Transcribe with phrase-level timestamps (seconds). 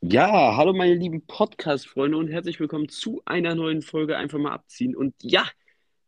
[0.00, 4.96] Ja, hallo meine lieben Podcast-Freunde und herzlich willkommen zu einer neuen Folge Einfach mal abziehen.
[4.96, 5.48] Und ja,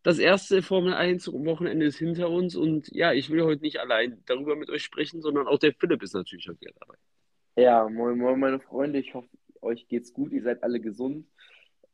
[0.03, 4.21] das erste Formel 1 Wochenende ist hinter uns und ja, ich will heute nicht allein
[4.27, 6.95] darüber mit euch sprechen, sondern auch der Philipp ist natürlich heute wieder dabei.
[7.57, 9.29] Ja, moin moin meine Freunde, ich hoffe,
[9.61, 11.29] euch geht's gut, ihr seid alle gesund.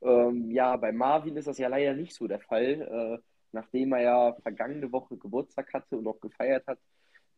[0.00, 3.20] Ähm, ja, bei Marvin ist das ja leider nicht so der Fall.
[3.20, 6.78] Äh, nachdem er ja vergangene Woche Geburtstag hatte und auch gefeiert hat,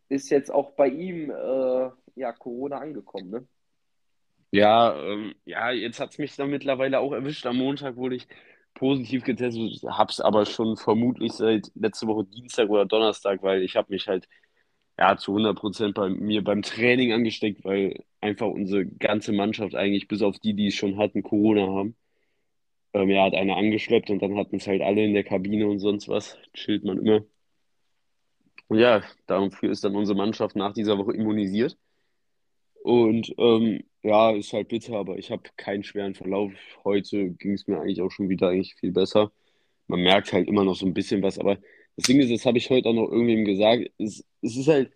[0.08, 3.48] ist jetzt auch bei ihm äh, ja Corona angekommen, ne?
[4.52, 7.46] Ja, ähm, ja, jetzt hat es mich dann mittlerweile auch erwischt.
[7.46, 8.26] Am Montag wurde ich
[8.74, 13.76] positiv getestet, habe es aber schon vermutlich seit letzte Woche Dienstag oder Donnerstag, weil ich
[13.76, 14.28] habe mich halt
[14.98, 20.08] ja zu 100 Prozent bei mir beim Training angesteckt, weil einfach unsere ganze Mannschaft eigentlich,
[20.08, 21.96] bis auf die, die es schon hatten, Corona haben.
[22.96, 25.80] Ähm, ja, hat einer angeschleppt und dann hatten es halt alle in der Kabine und
[25.80, 26.38] sonst was.
[26.54, 27.26] Chillt man immer.
[28.68, 31.76] Und ja, dafür ist dann unsere Mannschaft nach dieser Woche immunisiert.
[32.82, 36.52] Und ähm, ja, ist halt bitter, aber ich habe keinen schweren Verlauf.
[36.84, 39.30] Heute ging es mir eigentlich auch schon wieder eigentlich viel besser.
[39.88, 41.58] Man merkt halt immer noch so ein bisschen was, aber
[41.96, 44.92] das Ding ist, das habe ich heute auch noch irgendwem gesagt, es, es ist halt,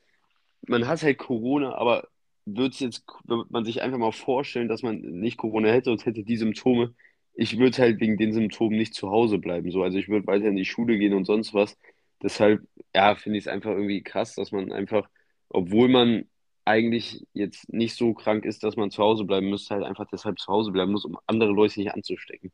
[0.62, 2.08] man hat halt Corona, aber
[2.46, 6.24] würde jetzt, wenn man sich einfach mal vorstellen, dass man nicht Corona hätte und hätte
[6.24, 6.94] die Symptome,
[7.40, 9.70] ich würde halt wegen den Symptomen nicht zu Hause bleiben.
[9.70, 9.82] So.
[9.82, 11.78] Also ich würde weiter in die Schule gehen und sonst was.
[12.22, 12.62] Deshalb,
[12.94, 15.08] ja, finde ich es einfach irgendwie krass, dass man einfach,
[15.48, 16.26] obwohl man
[16.66, 20.38] eigentlich jetzt nicht so krank ist, dass man zu Hause bleiben müsste, halt einfach deshalb
[20.38, 22.52] zu Hause bleiben muss, um andere Leute nicht anzustecken.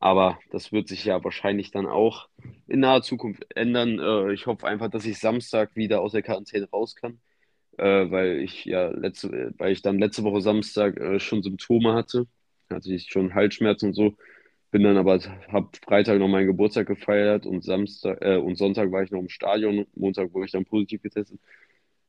[0.00, 2.28] Aber das wird sich ja wahrscheinlich dann auch
[2.68, 3.98] in naher Zukunft ändern.
[3.98, 7.18] Äh, ich hoffe einfach, dass ich Samstag wieder aus der Quarantäne raus kann,
[7.78, 12.26] äh, weil ich ja letzte, weil ich dann letzte Woche Samstag äh, schon Symptome hatte.
[12.70, 14.16] Hatte ich schon Halsschmerzen und so.
[14.70, 15.18] Bin dann aber,
[15.50, 19.30] habe Freitag noch meinen Geburtstag gefeiert und Samstag äh, und Sonntag war ich noch im
[19.30, 19.86] Stadion.
[19.94, 21.40] Montag wurde ich dann positiv getestet.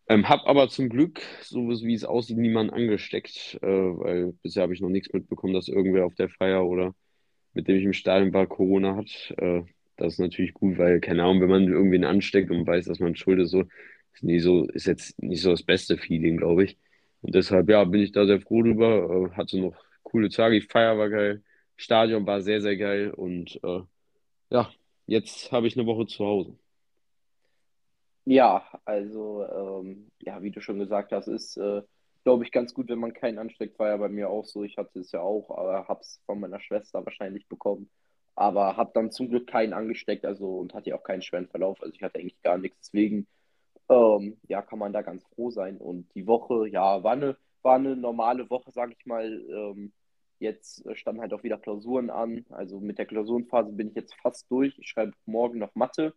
[0.09, 4.73] Ähm, hab aber zum Glück, so wie es aussieht, niemanden angesteckt, äh, weil bisher habe
[4.73, 6.95] ich noch nichts mitbekommen, dass irgendwer auf der Feier oder
[7.53, 9.33] mit dem ich im Stadion war, Corona hat.
[9.37, 9.61] Äh,
[9.97, 13.15] das ist natürlich gut, weil, keine Ahnung, wenn man irgendwen ansteckt und weiß, dass man
[13.15, 13.63] schuld ist, so,
[14.13, 16.77] ist, nie so, ist jetzt nicht so das beste Feeling, glaube ich.
[17.21, 19.29] Und deshalb, ja, bin ich da sehr froh drüber.
[19.33, 21.43] Äh, hatte noch coole Tage, die Feier war geil,
[21.77, 23.81] Stadion war sehr, sehr geil und äh,
[24.49, 24.71] ja,
[25.07, 26.57] jetzt habe ich eine Woche zu Hause.
[28.25, 31.81] Ja, also, ähm, ja, wie du schon gesagt hast, ist, äh,
[32.23, 33.79] glaube ich, ganz gut, wenn man keinen ansteckt.
[33.79, 34.63] War ja bei mir auch so.
[34.63, 37.89] Ich hatte es ja auch, aber habe es von meiner Schwester wahrscheinlich bekommen.
[38.35, 41.81] Aber habe dann zum Glück keinen angesteckt, also und hatte ja auch keinen schweren Verlauf.
[41.81, 42.91] Also ich hatte eigentlich gar nichts.
[42.91, 43.27] Deswegen,
[43.89, 45.77] ähm, ja, kann man da ganz froh sein.
[45.77, 49.25] Und die Woche, ja, war eine, war eine normale Woche, sage ich mal.
[49.25, 49.93] Ähm,
[50.39, 52.45] jetzt standen halt auch wieder Klausuren an.
[52.49, 54.77] Also mit der Klausurenphase bin ich jetzt fast durch.
[54.79, 56.13] Ich schreibe morgen noch Mathe.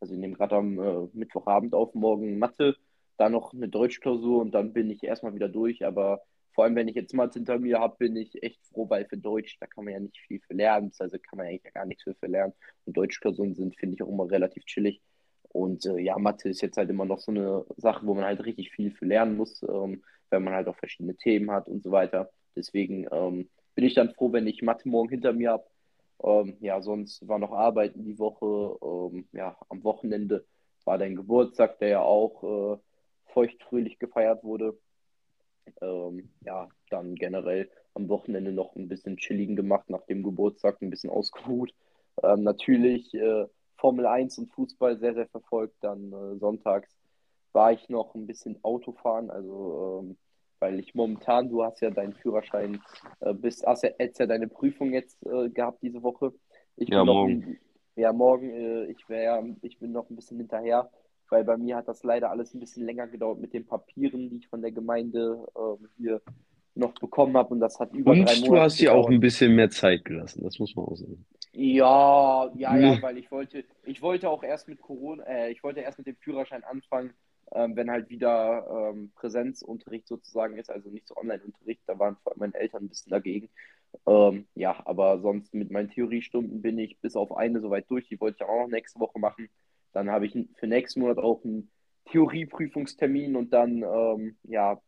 [0.00, 2.76] Also ich nehme gerade am äh, Mittwochabend auf, morgen Mathe
[3.16, 5.84] dann noch eine Deutschklausur und dann bin ich erstmal wieder durch.
[5.86, 9.06] Aber vor allem, wenn ich jetzt Mathe hinter mir habe, bin ich echt froh, weil
[9.06, 11.86] für Deutsch, da kann man ja nicht viel für lernen, also kann man ja gar
[11.86, 12.54] nichts für, für lernen.
[12.84, 15.00] Und Deutschklausuren sind, finde ich, auch immer relativ chillig.
[15.48, 18.44] Und äh, ja, Mathe ist jetzt halt immer noch so eine Sache, wo man halt
[18.44, 21.90] richtig viel für lernen muss, ähm, wenn man halt auch verschiedene Themen hat und so
[21.90, 22.30] weiter.
[22.54, 25.64] Deswegen ähm, bin ich dann froh, wenn ich Mathe morgen hinter mir habe.
[26.22, 28.78] Ähm, ja, sonst war noch Arbeiten die Woche.
[28.82, 30.44] Ähm, ja, am Wochenende
[30.84, 32.78] war dein Geburtstag, der ja auch äh,
[33.32, 34.78] feuchtfröhlich gefeiert wurde.
[35.80, 40.90] Ähm, ja, dann generell am Wochenende noch ein bisschen chilligen gemacht, nach dem Geburtstag ein
[40.90, 41.74] bisschen ausgeruht.
[42.22, 45.76] Ähm, natürlich äh, Formel 1 und Fußball sehr, sehr verfolgt.
[45.80, 46.96] Dann äh, sonntags
[47.56, 50.16] war ich noch ein bisschen Autofahren, also ähm,
[50.60, 52.80] weil ich momentan, du hast ja deinen Führerschein,
[53.20, 56.32] äh, bist, hast ja jetzt ja deine Prüfung jetzt äh, gehabt diese Woche.
[56.76, 57.40] Ich ja, morgen.
[57.40, 60.90] Noch, ja, morgen, äh, ich wäre, ich bin noch ein bisschen hinterher
[61.30, 64.36] weil bei mir hat das leider alles ein bisschen länger gedauert mit den Papieren, die
[64.36, 66.22] ich von der Gemeinde äh, hier
[66.74, 69.20] noch bekommen habe und das hat über und drei Monate du hast dir auch ein
[69.20, 71.24] bisschen mehr Zeit gelassen, das muss man auch sagen.
[71.52, 75.80] Ja, ja, ja, weil ich wollte, ich wollte auch erst mit Corona, äh, ich wollte
[75.80, 77.14] erst mit dem Führerschein anfangen,
[77.52, 82.32] ähm, wenn halt wieder ähm, Präsenzunterricht sozusagen ist, also nicht so Online-Unterricht, da waren vor
[82.32, 83.48] allem meine Eltern ein bisschen dagegen.
[84.06, 88.20] Ähm, ja, aber sonst mit meinen Theoriestunden bin ich bis auf eine soweit durch, die
[88.20, 89.48] wollte ich auch noch nächste Woche machen.
[89.92, 91.70] Dann habe ich für nächsten Monat auch einen
[92.06, 94.80] Theorieprüfungstermin und dann, ähm, ja,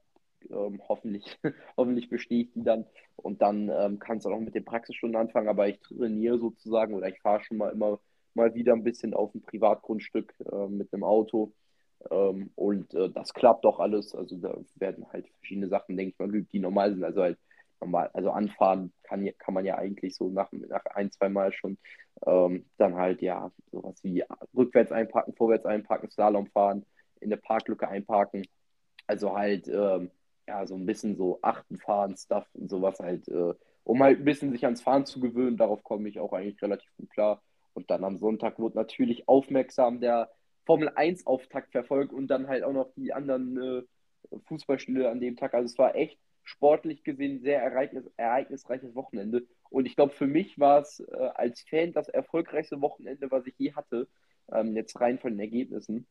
[0.50, 1.38] ähm, hoffentlich,
[1.76, 2.86] hoffentlich bestehe ich die dann.
[3.16, 7.08] Und dann ähm, kannst du auch mit den Praxisstunden anfangen, aber ich trainiere sozusagen oder
[7.08, 8.00] ich fahre schon mal immer
[8.34, 11.52] mal wieder ein bisschen auf ein Privatgrundstück äh, mit einem Auto.
[12.10, 14.14] Ähm, und äh, das klappt doch alles.
[14.14, 17.04] Also da werden halt verschiedene Sachen, denke ich mal, geübt, die normal sind.
[17.04, 17.38] Also halt
[17.80, 21.78] normal, also anfahren kann, kann man ja eigentlich so nach, nach ein, zwei Mal schon.
[22.26, 24.24] Ähm, dann halt ja sowas wie
[24.56, 26.84] rückwärts einpacken, vorwärts einpacken, Slalom fahren,
[27.20, 28.46] in der Parklücke einparken.
[29.06, 30.10] Also halt ähm,
[30.46, 33.54] ja so ein bisschen so Achten fahren, Stuff und sowas halt, äh,
[33.84, 35.56] um halt ein bisschen sich ans Fahren zu gewöhnen.
[35.56, 37.42] Darauf komme ich auch eigentlich relativ gut klar.
[37.74, 40.30] Und dann am Sonntag wird natürlich aufmerksam der
[40.68, 43.82] Formel 1 Auftakt verfolgt und dann halt auch noch die anderen äh,
[44.48, 45.54] Fußballspiele an dem Tag.
[45.54, 49.46] Also es war echt sportlich gesehen sehr ereignis ereignisreiches Wochenende.
[49.70, 53.54] Und ich glaube, für mich war es äh, als Fan das erfolgreichste Wochenende, was ich
[53.56, 54.08] je hatte.
[54.52, 56.06] Ähm, jetzt rein von den Ergebnissen.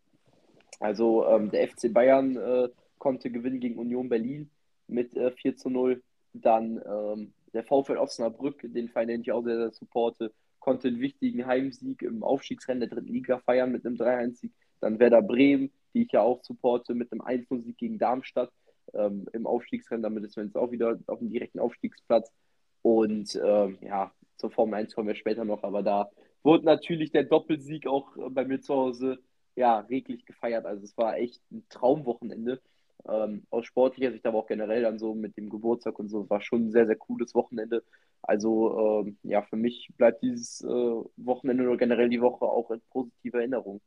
[0.79, 4.49] Also ähm, der FC Bayern äh, konnte gewinnen gegen Union Berlin
[4.87, 6.01] mit äh, 4 zu 0.
[6.33, 10.33] Dann ähm, der VfL Osnabrück, den Verein, den ich auch sehr, sehr supporte,
[10.67, 14.51] konnte einen wichtigen Heimsieg im Aufstiegsrennen der dritten Liga feiern mit einem 3-1-Sieg.
[14.81, 18.51] Dann Werder Bremen, die ich ja auch supporte, mit einem 1-sieg gegen Darmstadt
[18.93, 20.03] ähm, im Aufstiegsrennen.
[20.03, 22.33] Damit ist man jetzt auch wieder auf dem direkten Aufstiegsplatz.
[22.81, 26.09] Und ähm, ja, zur Formel 1 kommen wir später noch, aber da
[26.43, 29.19] wurde natürlich der Doppelsieg auch äh, bei mir zu Hause
[29.55, 30.65] ja, reglich gefeiert.
[30.65, 32.61] Also es war echt ein Traumwochenende.
[33.07, 36.29] Ähm, aus sportlicher Sicht, aber auch generell dann so mit dem Geburtstag und so.
[36.29, 37.85] War schon ein sehr, sehr cooles Wochenende.
[38.21, 42.81] Also ähm, ja, für mich bleibt dieses äh, Wochenende oder generell die Woche auch in
[42.89, 43.81] positiver Erinnerung.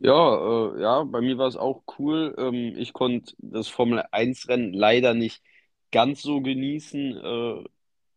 [0.00, 2.34] Ja, äh, ja, bei mir war es auch cool.
[2.38, 5.42] Ähm, ich konnte das Formel 1-Rennen leider nicht
[5.90, 7.16] ganz so genießen.
[7.16, 7.64] Äh,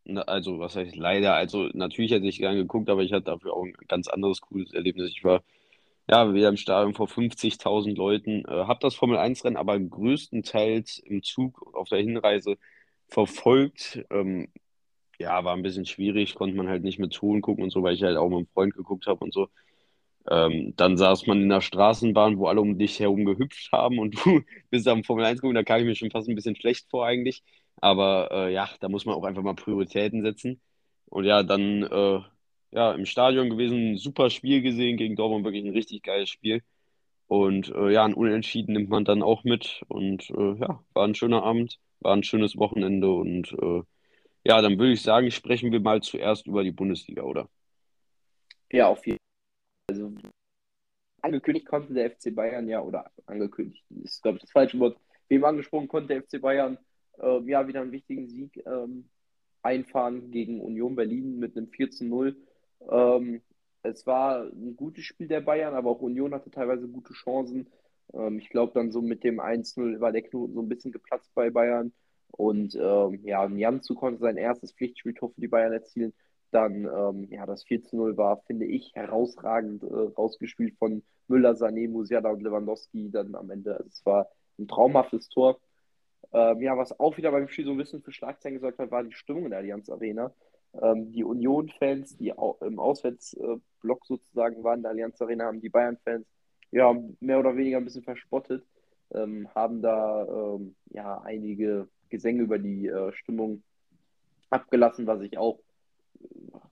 [0.06, 1.36] na, also, was heißt leider?
[1.36, 4.74] Also, natürlich hätte ich gern geguckt, aber ich hatte dafür auch ein ganz anderes cooles
[4.74, 5.10] Erlebnis.
[5.12, 5.44] Ich war
[6.10, 11.24] ja wieder im Stadion vor 50.000 Leuten, äh, habe das Formel 1-Rennen aber größtenteils im
[11.24, 12.58] Zug auf der Hinreise
[13.12, 14.06] verfolgt.
[14.12, 14.50] Ähm,
[15.20, 17.96] ja, war ein bisschen schwierig, konnte man halt nicht mit Ton gucken und so, weil
[17.96, 19.50] ich halt auch mit einem Freund geguckt habe und so.
[20.30, 24.16] Ähm, dann saß man in der Straßenbahn, wo alle um dich herum gehüpft haben und
[24.26, 26.90] du bist am Formel 1 gucken, da kam ich mir schon fast ein bisschen schlecht
[26.90, 27.44] vor eigentlich.
[27.82, 30.62] Aber äh, ja, da muss man auch einfach mal Prioritäten setzen.
[31.08, 32.22] Und ja, dann äh,
[32.72, 36.62] ja, im Stadion gewesen, super Spiel gesehen gegen Dortmund, wirklich ein richtig geiles Spiel.
[37.28, 39.84] Und äh, ja, ein Unentschieden nimmt man dann auch mit.
[39.88, 43.10] Und äh, ja, war ein schöner Abend, war ein schönes Wochenende.
[43.10, 43.84] Und äh,
[44.44, 47.50] ja, dann würde ich sagen, sprechen wir mal zuerst über die Bundesliga, oder?
[48.72, 49.22] Ja, auf jeden Fall.
[49.90, 50.14] Also
[51.22, 54.98] angekündigt konnte der FC Bayern ja, oder angekündigt ist, glaube ich, das falsche Wort.
[55.28, 56.78] Wem angesprochen konnte der FC Bayern
[57.20, 59.10] äh, ja wieder einen wichtigen Sieg ähm,
[59.62, 62.36] einfahren gegen Union Berlin mit einem 4 zu 0.
[62.90, 63.42] Ähm,
[63.84, 67.68] es war ein gutes Spiel der Bayern, aber auch Union hatte teilweise gute Chancen.
[68.14, 71.32] Ähm, ich glaube, dann so mit dem 1-0 war der Knoten so ein bisschen geplatzt
[71.34, 71.94] bei Bayern.
[72.32, 76.14] Und ähm, ja, Janzu konnte sein erstes Pflichtspieltor für die Bayern erzielen.
[76.52, 79.88] Dann, ähm, ja, das 4 zu 0 war, finde ich, herausragend äh,
[80.18, 83.78] rausgespielt von Müller, Sané, Musiala und Lewandowski dann am Ende.
[83.78, 84.28] Also es war
[84.60, 85.60] ein traumhaftes Tor.
[86.34, 89.04] Ähm, ja, was auch wieder beim Spiel so ein bisschen für Schlagzeilen gesorgt hat, war
[89.04, 90.34] die Stimmung in der Allianz Arena.
[90.82, 95.70] Ähm, die Union-Fans, die au im Auswärtsblock sozusagen waren in der Allianz Arena, haben die
[95.70, 96.26] Bayern-Fans
[96.72, 98.66] ja mehr oder weniger ein bisschen verspottet,
[99.14, 103.64] ähm, haben da ähm, ja einige Gesänge über die äh, Stimmung
[104.50, 105.60] abgelassen, was ich auch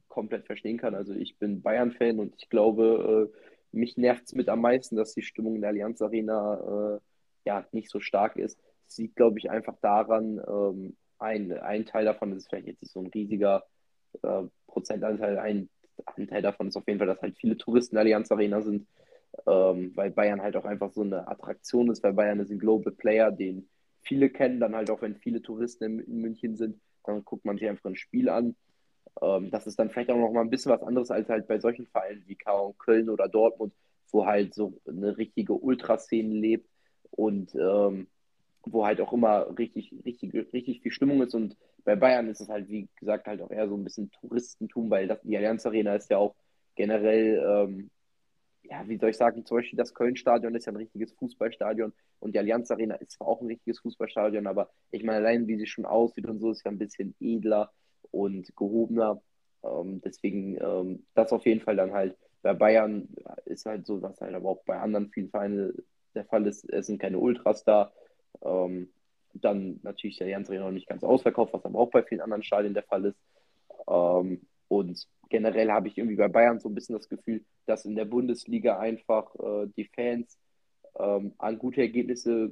[0.08, 0.96] komplett verstehen kann.
[0.96, 5.14] Also ich bin Bayern-Fan und ich glaube, äh, mich nervt es mit am meisten, dass
[5.14, 7.00] die Stimmung in der Allianz Arena äh,
[7.46, 8.60] ja nicht so stark ist.
[8.88, 12.92] Das liegt, glaube ich, einfach daran, ähm, ein, ein Teil davon ist vielleicht jetzt nicht
[12.92, 13.64] so ein riesiger
[14.24, 15.70] äh, Prozentanteil, ein
[16.06, 18.88] Anteil davon ist auf jeden Fall, dass halt viele Touristen in der Allianz Arena sind,
[19.48, 22.94] ähm, weil Bayern halt auch einfach so eine Attraktion ist, weil Bayern ist ein Global
[22.94, 23.68] Player, den
[24.02, 27.58] viele kennen, dann halt auch, wenn viele Touristen in, in München sind, dann guckt man
[27.58, 28.56] sich einfach ein Spiel an
[29.22, 31.60] ähm, das ist dann vielleicht auch noch mal ein bisschen was anderes als halt bei
[31.60, 33.74] solchen Vereinen wie K Köln oder Dortmund,
[34.12, 36.70] wo halt so eine richtige Ultraszene lebt
[37.12, 38.08] und ähm,
[38.66, 41.34] wo halt auch immer richtig, richtig, richtig viel Stimmung ist.
[41.34, 44.90] Und bei Bayern ist es halt, wie gesagt, halt auch eher so ein bisschen Touristentum,
[44.90, 46.36] weil das, die Allianz Arena ist ja auch
[46.76, 47.90] generell, ähm,
[48.64, 52.36] ja, wie soll ich sagen, zum Beispiel das Köln-Stadion ist ja ein richtiges Fußballstadion und
[52.36, 55.68] die Allianz Arena ist zwar auch ein richtiges Fußballstadion, aber ich meine, allein wie sie
[55.68, 57.72] schon aussieht und so, ist ja ein bisschen edler
[58.12, 59.22] und gehobener.
[59.64, 63.10] Ähm, deswegen ähm, das auf jeden Fall dann halt bei Bayern
[63.46, 65.74] ist halt so, was halt aber auch bei anderen vielen Vereinen
[66.16, 67.92] der Fall ist, es sind keine Ultras da.
[68.42, 68.90] Ähm,
[69.34, 72.74] dann natürlich der Jans noch nicht ganz ausverkauft, was aber auch bei vielen anderen Stadien
[72.74, 73.20] der Fall ist.
[73.88, 77.96] Ähm, und generell habe ich irgendwie bei Bayern so ein bisschen das Gefühl, dass in
[77.96, 80.38] der Bundesliga einfach äh, die Fans
[80.98, 82.52] ähm, an gute Ergebnisse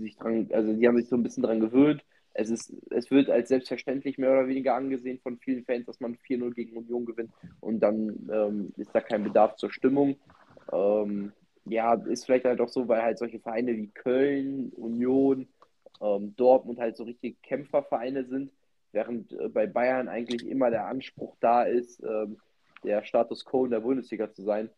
[0.00, 2.02] sich dran, also die haben sich so ein bisschen dran gewöhnt
[2.38, 6.16] es, ist, es wird als selbstverständlich mehr oder weniger angesehen von vielen Fans, dass man
[6.16, 10.16] 4-0 gegen Union gewinnt und dann ähm, ist da kein Bedarf zur Stimmung.
[10.72, 11.32] Ähm,
[11.64, 15.48] ja, ist vielleicht halt auch so, weil halt solche Vereine wie Köln, Union
[16.00, 18.52] ähm, Dortmund halt so richtige Kämpfervereine sind,
[18.96, 22.38] während äh, bei Bayern eigentlich immer der Anspruch da ist, ähm,
[22.82, 24.70] der Status quo in der Bundesliga zu sein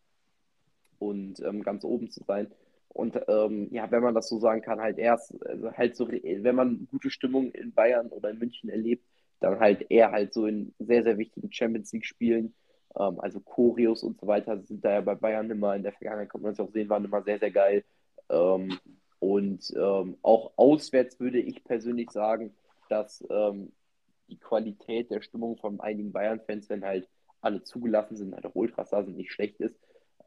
[0.98, 2.50] und ähm, ganz oben zu sein.
[2.88, 6.54] Und ähm, ja, wenn man das so sagen kann, halt erst, also halt so, wenn
[6.54, 9.06] man gute Stimmung in Bayern oder in München erlebt,
[9.40, 12.54] dann halt eher halt so in sehr, sehr wichtigen Champions League-Spielen.
[12.94, 16.40] Also Choreos und so weiter sind da ja bei Bayern immer, in der Vergangenheit kann
[16.40, 17.84] man das auch sehen, waren immer sehr, sehr geil.
[19.20, 19.76] Und
[20.22, 22.52] auch auswärts würde ich persönlich sagen,
[22.88, 23.70] dass ähm,
[24.28, 27.08] die Qualität der Stimmung von einigen Bayern-Fans, wenn halt
[27.40, 29.76] alle zugelassen sind, halt auch Ultras da sind, nicht schlecht ist.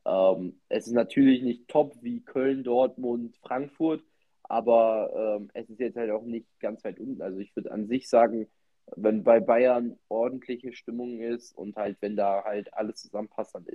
[0.06, 4.04] Ähm, es ist natürlich nicht top wie Köln, Dortmund, Frankfurt,
[4.44, 7.22] aber ähm, es ist jetzt halt auch nicht ganz weit unten.
[7.22, 8.48] Also ich würde an sich sagen,
[8.96, 13.66] wenn bei Bayern ordentliche Stimmung ist und halt, wenn da halt alles zusammenpasst, dann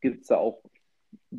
[0.00, 0.62] gibt es da auch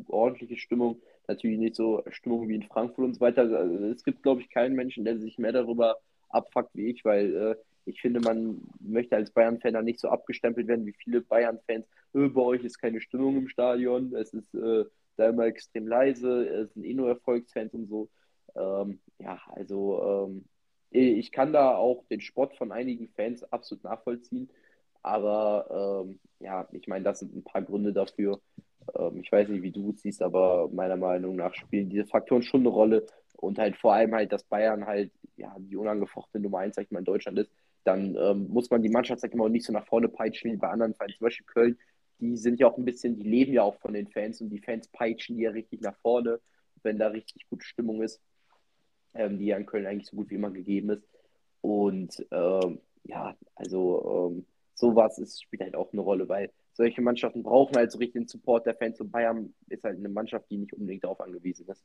[0.08, 1.00] ordentliche Stimmung.
[1.28, 3.42] Natürlich nicht so Stimmung wie in Frankfurt und so weiter.
[3.42, 5.96] Also es gibt, glaube ich, keinen Menschen, der sich mehr darüber
[6.28, 10.66] abfuckt wie ich, weil äh, ich finde, man möchte als Bayern-Fan dann nicht so abgestempelt
[10.68, 11.86] werden wie viele Bayern-Fans.
[12.14, 14.84] Äh, bei euch ist keine Stimmung im Stadion, es ist äh,
[15.16, 18.08] da immer extrem leise, es sind eh nur Erfolgsfans und so.
[18.56, 20.44] Ähm, ja, also ähm,
[20.90, 24.48] ich kann da auch den Sport von einigen Fans absolut nachvollziehen.
[25.02, 28.40] Aber ähm, ja, ich meine, das sind ein paar Gründe dafür.
[28.96, 32.42] Ähm, ich weiß nicht, wie du es siehst, aber meiner Meinung nach spielen diese Faktoren
[32.42, 33.06] schon eine Rolle.
[33.36, 36.90] Und halt vor allem halt, dass Bayern halt ja, die unangefochtene Nummer 1, sag ich
[36.90, 37.50] mal, in Deutschland ist
[37.84, 40.56] dann ähm, muss man die Mannschaft, sag ich mal, nicht so nach vorne peitschen wie
[40.56, 41.14] bei anderen Vereinen.
[41.14, 41.78] Zum Beispiel Köln,
[42.18, 44.60] die sind ja auch ein bisschen, die leben ja auch von den Fans und die
[44.60, 46.40] Fans peitschen die ja richtig nach vorne,
[46.82, 48.20] wenn da richtig gute Stimmung ist,
[49.14, 51.08] ähm, die ja in Köln eigentlich so gut wie immer gegeben ist.
[51.60, 57.42] Und ähm, ja, also ähm, sowas ist, spielt halt auch eine Rolle, weil solche Mannschaften
[57.42, 60.56] brauchen halt so richtig den Support der Fans und Bayern ist halt eine Mannschaft, die
[60.56, 61.84] nicht unbedingt darauf angewiesen ist.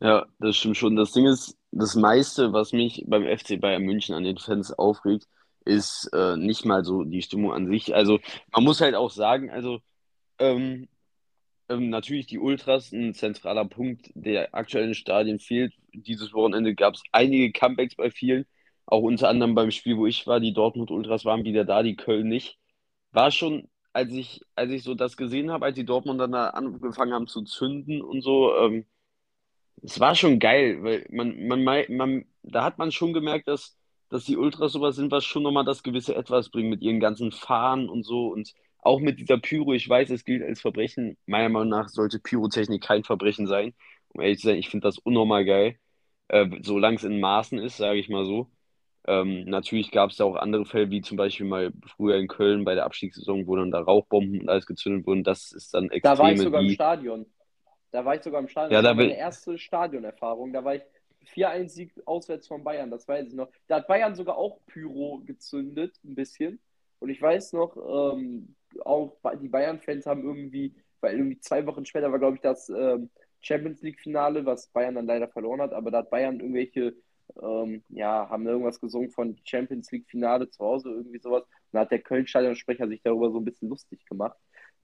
[0.00, 0.96] Ja, das stimmt schon.
[0.96, 5.26] Das Ding ist, das meiste, was mich beim FC Bayern München an den Fans aufregt,
[5.64, 7.94] ist äh, nicht mal so die Stimmung an sich.
[7.94, 8.18] Also
[8.52, 9.80] man muss halt auch sagen, also
[10.38, 10.88] ähm,
[11.68, 15.74] ähm, natürlich die Ultras, ein zentraler Punkt der aktuellen Stadien fehlt.
[15.94, 18.46] Dieses Wochenende gab es einige Comebacks bei vielen,
[18.86, 20.40] auch unter anderem beim Spiel, wo ich war.
[20.40, 22.58] Die Dortmund Ultras waren wieder da, die Köln nicht.
[23.12, 26.50] War schon, als ich, als ich so das gesehen habe, als die Dortmund dann da
[26.50, 28.86] angefangen haben zu zünden und so, ähm,
[29.82, 33.76] es war schon geil, weil man, man, man, da hat man schon gemerkt, dass,
[34.08, 37.32] dass die Ultras sowas sind, was schon nochmal das gewisse Etwas bringen mit ihren ganzen
[37.32, 39.74] Fahnen und so und auch mit dieser Pyro.
[39.74, 41.16] Ich weiß, es gilt als Verbrechen.
[41.26, 43.74] Meiner Meinung nach sollte Pyrotechnik kein Verbrechen sein.
[44.08, 45.76] Um ehrlich zu sein, ich finde das unnormal geil,
[46.28, 48.50] äh, solange es in Maßen ist, sage ich mal so.
[49.06, 52.64] Ähm, natürlich gab es da auch andere Fälle, wie zum Beispiel mal früher in Köln
[52.64, 55.24] bei der Abstiegssaison, wo dann da Rauchbomben und alles gezündet wurden.
[55.24, 56.16] Das ist dann extrem.
[56.16, 57.26] Da war ich sogar die, im Stadion.
[57.90, 58.72] Da war ich sogar im Stadion.
[58.72, 60.52] Ja, das war meine erste Stadionerfahrung.
[60.52, 60.82] Da war ich
[61.34, 63.48] 4-1-Sieg auswärts von Bayern, das weiß ich noch.
[63.68, 66.60] Da hat Bayern sogar auch Pyro gezündet, ein bisschen.
[66.98, 68.54] Und ich weiß noch, ähm,
[68.84, 73.10] auch die Bayern-Fans haben irgendwie, weil irgendwie zwei Wochen später war, glaube ich, das ähm,
[73.40, 76.94] Champions League-Finale, was Bayern dann leider verloren hat, aber da hat Bayern irgendwelche,
[77.40, 81.42] ähm, ja, haben irgendwas gesungen von Champions League-Finale zu Hause, irgendwie sowas.
[81.44, 84.36] Und da hat der Köln-Stadionsprecher sich darüber so ein bisschen lustig gemacht.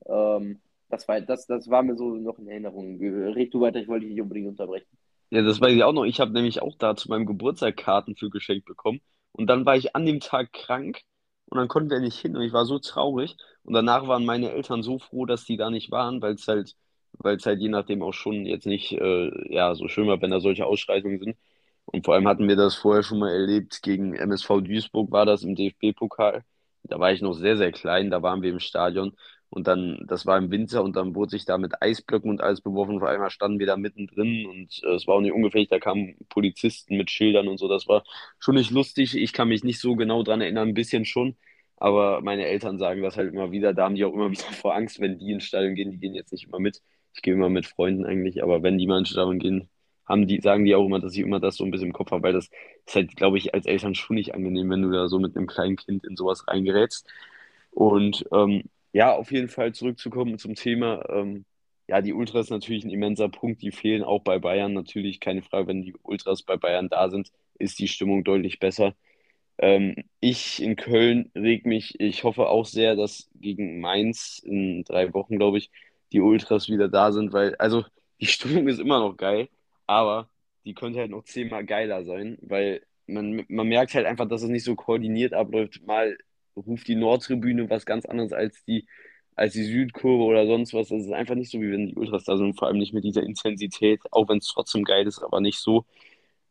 [0.05, 2.99] Ähm, das war, das, das war mir so noch in Erinnerung.
[2.99, 4.97] Red du weiter, ich wollte dich nicht unbedingt unterbrechen.
[5.29, 6.05] Ja, das weiß ich auch noch.
[6.05, 9.01] Ich habe nämlich auch da zu meinem Geburtstag Karten für geschenkt bekommen.
[9.33, 11.01] Und dann war ich an dem Tag krank
[11.47, 13.35] und dann konnten wir nicht hin und ich war so traurig.
[13.63, 16.75] Und danach waren meine Eltern so froh, dass die da nicht waren, weil es halt,
[17.13, 20.31] weil es halt je nachdem auch schon jetzt nicht äh, ja, so schön war, wenn
[20.31, 21.37] da solche Ausschreitungen sind.
[21.85, 23.81] Und vor allem hatten wir das vorher schon mal erlebt.
[23.81, 26.43] Gegen MSV Duisburg war das im DFB-Pokal.
[26.83, 29.15] Da war ich noch sehr, sehr klein, da waren wir im Stadion.
[29.49, 32.61] Und dann, das war im Winter und dann wurde sich da mit Eisblöcken und alles
[32.61, 32.97] beworfen.
[32.97, 35.69] Auf einmal standen wir da mittendrin und äh, es war auch nicht ungefährlich.
[35.69, 37.67] Da kamen Polizisten mit Schildern und so.
[37.67, 38.03] Das war
[38.39, 39.15] schon nicht lustig.
[39.15, 41.37] Ich kann mich nicht so genau dran erinnern, ein bisschen schon.
[41.77, 43.73] Aber meine Eltern sagen das halt immer wieder.
[43.73, 45.91] Da haben die auch immer wieder vor Angst, wenn die ins Stadion gehen.
[45.91, 46.81] Die gehen jetzt nicht immer mit.
[47.13, 48.43] Ich gehe immer mit Freunden eigentlich.
[48.43, 49.69] Aber wenn die mal ins Stadion gehen,
[50.05, 52.11] haben die, sagen die auch immer, dass ich immer das so ein bisschen im Kopf
[52.11, 52.49] habe, weil das
[52.85, 55.47] ist halt, glaube ich, als Eltern schon nicht angenehm, wenn du da so mit einem
[55.47, 57.07] kleinen Kind in sowas reingerätst.
[57.71, 58.63] Und ähm,
[58.93, 61.03] ja, auf jeden Fall zurückzukommen zum Thema.
[61.09, 61.45] Ähm,
[61.87, 63.61] ja, die Ultras natürlich ein immenser Punkt.
[63.61, 65.19] Die fehlen auch bei Bayern natürlich.
[65.19, 68.95] Keine Frage, wenn die Ultras bei Bayern da sind, ist die Stimmung deutlich besser.
[69.57, 75.13] Ähm, ich in Köln reg mich, ich hoffe auch sehr, dass gegen Mainz in drei
[75.13, 75.71] Wochen, glaube ich,
[76.11, 77.85] die Ultras wieder da sind, weil, also
[78.21, 79.49] die Stimmung ist immer noch geil,
[79.87, 80.29] aber
[80.65, 84.49] die könnte halt noch zehnmal geiler sein, weil man, man merkt halt einfach, dass es
[84.49, 85.85] nicht so koordiniert abläuft.
[85.87, 86.17] Mal
[86.57, 88.87] ruft die Nordtribüne was ganz anderes als die,
[89.35, 90.89] als die Südkurve oder sonst was.
[90.89, 93.03] Das ist einfach nicht so, wie wenn die Ultras da sind, vor allem nicht mit
[93.03, 95.85] dieser Intensität, auch wenn es trotzdem geil ist, aber nicht so.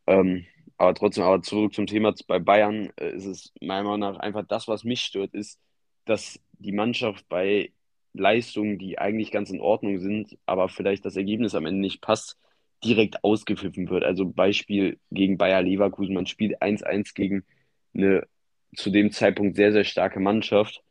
[0.07, 0.47] Ähm,
[0.79, 4.45] aber trotzdem, aber zurück zum Thema bei Bayern äh, ist es meiner Meinung nach einfach
[4.47, 5.59] das, was mich stört, ist,
[6.05, 7.73] dass die Mannschaft bei
[8.13, 12.39] Leistungen, die eigentlich ganz in Ordnung sind, aber vielleicht das Ergebnis am Ende nicht passt,
[12.85, 14.05] direkt ausgepfiffen wird.
[14.05, 17.45] Also Beispiel gegen Bayer Leverkusen, man spielt 1-1 gegen
[17.95, 18.27] eine
[18.77, 20.83] zu dem Zeitpunkt sehr, sehr starke Mannschaft,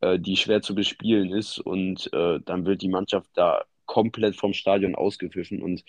[0.00, 4.52] äh, die schwer zu bespielen ist und äh, dann wird die Mannschaft da komplett vom
[4.52, 5.84] Stadion ausgepfiffen und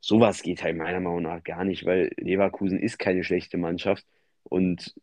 [0.00, 4.04] sowas geht halt meiner Meinung nach gar nicht, weil Leverkusen ist keine schlechte Mannschaft
[4.44, 4.94] und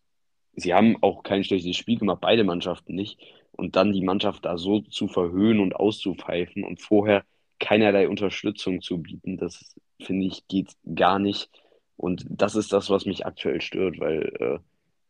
[0.55, 3.19] sie haben auch kein schlechtes Spiel gemacht, beide Mannschaften nicht.
[3.51, 7.23] Und dann die Mannschaft da so zu verhöhnen und auszupfeifen und vorher
[7.59, 11.49] keinerlei Unterstützung zu bieten, das finde ich geht gar nicht.
[11.95, 14.59] Und das ist das, was mich aktuell stört, weil äh,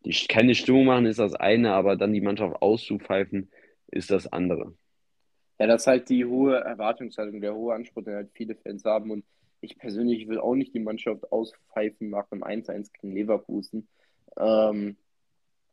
[0.05, 3.51] die keine Stimmung machen ist das eine, aber dann die Mannschaft auszupfeifen
[3.87, 4.73] ist das andere.
[5.59, 9.11] Ja, das ist halt die hohe Erwartungshaltung, der hohe Anspruch, den halt viele Fans haben.
[9.11, 9.25] Und
[9.61, 13.87] ich persönlich will auch nicht die Mannschaft auspfeifen nach einem 1-1 gegen Leverkusen.
[14.37, 14.97] Ähm,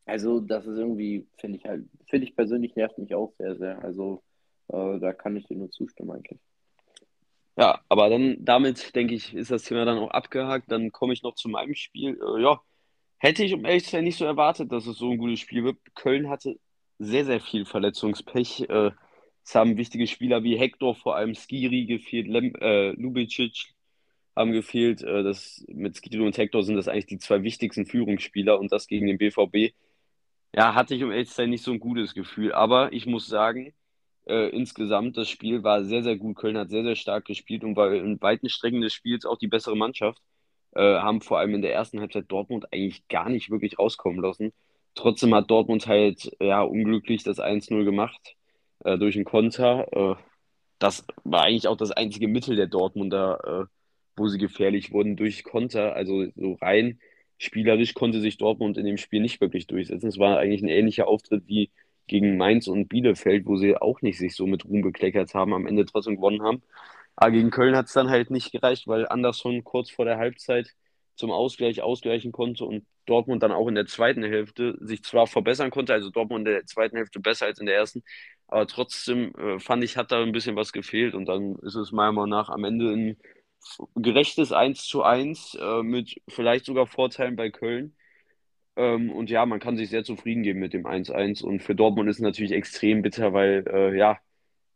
[0.05, 3.83] also, das ist irgendwie, finde ich halt, finde ich persönlich nervt mich auch sehr, sehr.
[3.83, 4.23] Also,
[4.69, 6.41] äh, da kann ich dir nur zustimmen eigentlich.
[7.57, 10.71] Ja, aber dann damit, denke ich, ist das Thema dann auch abgehakt.
[10.71, 12.19] Dann komme ich noch zu meinem Spiel.
[12.21, 12.61] Äh, ja,
[13.23, 15.65] hätte ich um ehrlich zu sein nicht so erwartet, dass es so ein gutes Spiel
[15.65, 15.79] wird.
[15.95, 16.59] Köln hatte
[16.99, 18.69] sehr, sehr viel Verletzungspech.
[18.69, 18.91] Äh,
[19.45, 23.75] es haben wichtige Spieler wie Hector, vor allem Skiri gefehlt, Lem äh, Lubicic
[24.37, 25.03] haben gefehlt.
[25.03, 28.87] Äh, das, mit Skiri und Hector sind das eigentlich die zwei wichtigsten Führungsspieler und das
[28.87, 29.73] gegen den BVB
[30.55, 32.53] ja, hatte ich um ehrlich zu sein nicht so ein gutes Gefühl.
[32.53, 33.75] Aber ich muss sagen,
[34.27, 36.37] äh, insgesamt das Spiel war sehr, sehr gut.
[36.37, 39.49] Köln hat sehr, sehr stark gespielt und war in weiten Strecken des Spiels auch die
[39.49, 40.21] bessere Mannschaft.
[40.75, 44.53] Äh, haben vor allem in der ersten Halbzeit Dortmund eigentlich gar nicht wirklich rauskommen lassen.
[44.95, 48.37] Trotzdem hat Dortmund halt ja unglücklich das 1-0 gemacht
[48.85, 49.87] äh, durch einen Konter.
[49.93, 50.15] Äh,
[50.79, 53.75] das war eigentlich auch das einzige Mittel der Dortmunder, äh,
[54.17, 55.95] wo sie gefährlich wurden durch Konter.
[55.95, 56.99] Also so rein
[57.43, 60.09] spielerisch konnte sich Dortmund in dem Spiel nicht wirklich durchsetzen.
[60.09, 61.71] Es war eigentlich ein ähnlicher Auftritt wie
[62.07, 65.67] gegen Mainz und Bielefeld, wo sie auch nicht sich so mit Ruhm bekleckert haben, am
[65.67, 66.63] Ende trotzdem gewonnen haben.
[67.17, 70.75] Aber gegen Köln hat es dann halt nicht gereicht, weil Anderson kurz vor der Halbzeit
[71.17, 75.71] zum Ausgleich ausgleichen konnte und Dortmund dann auch in der zweiten Hälfte sich zwar verbessern
[75.71, 78.03] konnte, also Dortmund in der zweiten Hälfte besser als in der ersten,
[78.47, 81.93] aber trotzdem äh, fand ich, hat da ein bisschen was gefehlt und dann ist es
[81.93, 83.17] meiner Meinung nach am Ende ein
[83.95, 87.97] gerechtes 1 zu 1 äh, mit vielleicht sogar Vorteilen bei Köln.
[88.77, 91.43] Ähm, und ja, man kann sich sehr zufrieden geben mit dem 1-1.
[91.43, 94.19] Und für Dortmund ist es natürlich extrem bitter, weil äh, ja,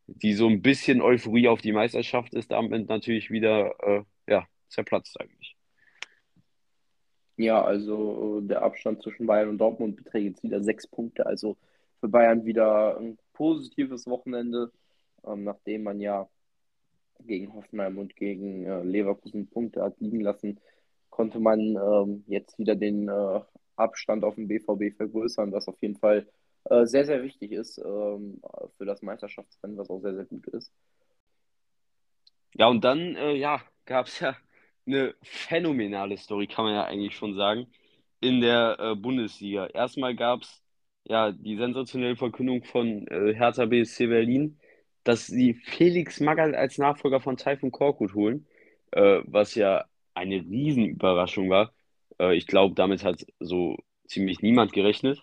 [0.06, 5.20] die so ein bisschen Euphorie auf die Meisterschaft ist damit natürlich wieder äh, ja, zerplatzt
[5.20, 5.56] eigentlich.
[7.36, 11.26] Ja, also der Abstand zwischen Bayern und Dortmund beträgt jetzt wieder sechs Punkte.
[11.26, 11.56] Also
[12.00, 14.72] für Bayern wieder ein positives Wochenende,
[15.26, 16.28] ähm, nachdem man ja
[17.20, 20.60] gegen Hoffenheim und gegen äh, Leverkusen Punkte hat liegen lassen,
[21.10, 23.40] konnte man ähm, jetzt wieder den äh,
[23.76, 26.26] Abstand auf den BVB vergrößern, was auf jeden Fall
[26.70, 28.40] äh, sehr, sehr wichtig ist ähm,
[28.79, 30.72] für das Meisterschaftsrennen, was auch sehr, sehr gut ist.
[32.55, 34.37] Ja, und dann äh, ja, gab es ja
[34.87, 37.66] eine phänomenale Story, kann man ja eigentlich schon sagen,
[38.20, 39.66] in der äh, Bundesliga.
[39.66, 40.62] Erstmal gab es
[41.05, 44.59] ja die sensationelle Verkündung von äh, Hertha BSC Berlin,
[45.05, 48.46] dass sie Felix Magath als Nachfolger von Taifun Korkut holen,
[48.92, 51.72] äh, was ja eine Riesenüberraschung war.
[52.33, 53.76] Ich glaube, damit hat so
[54.07, 55.22] ziemlich niemand gerechnet.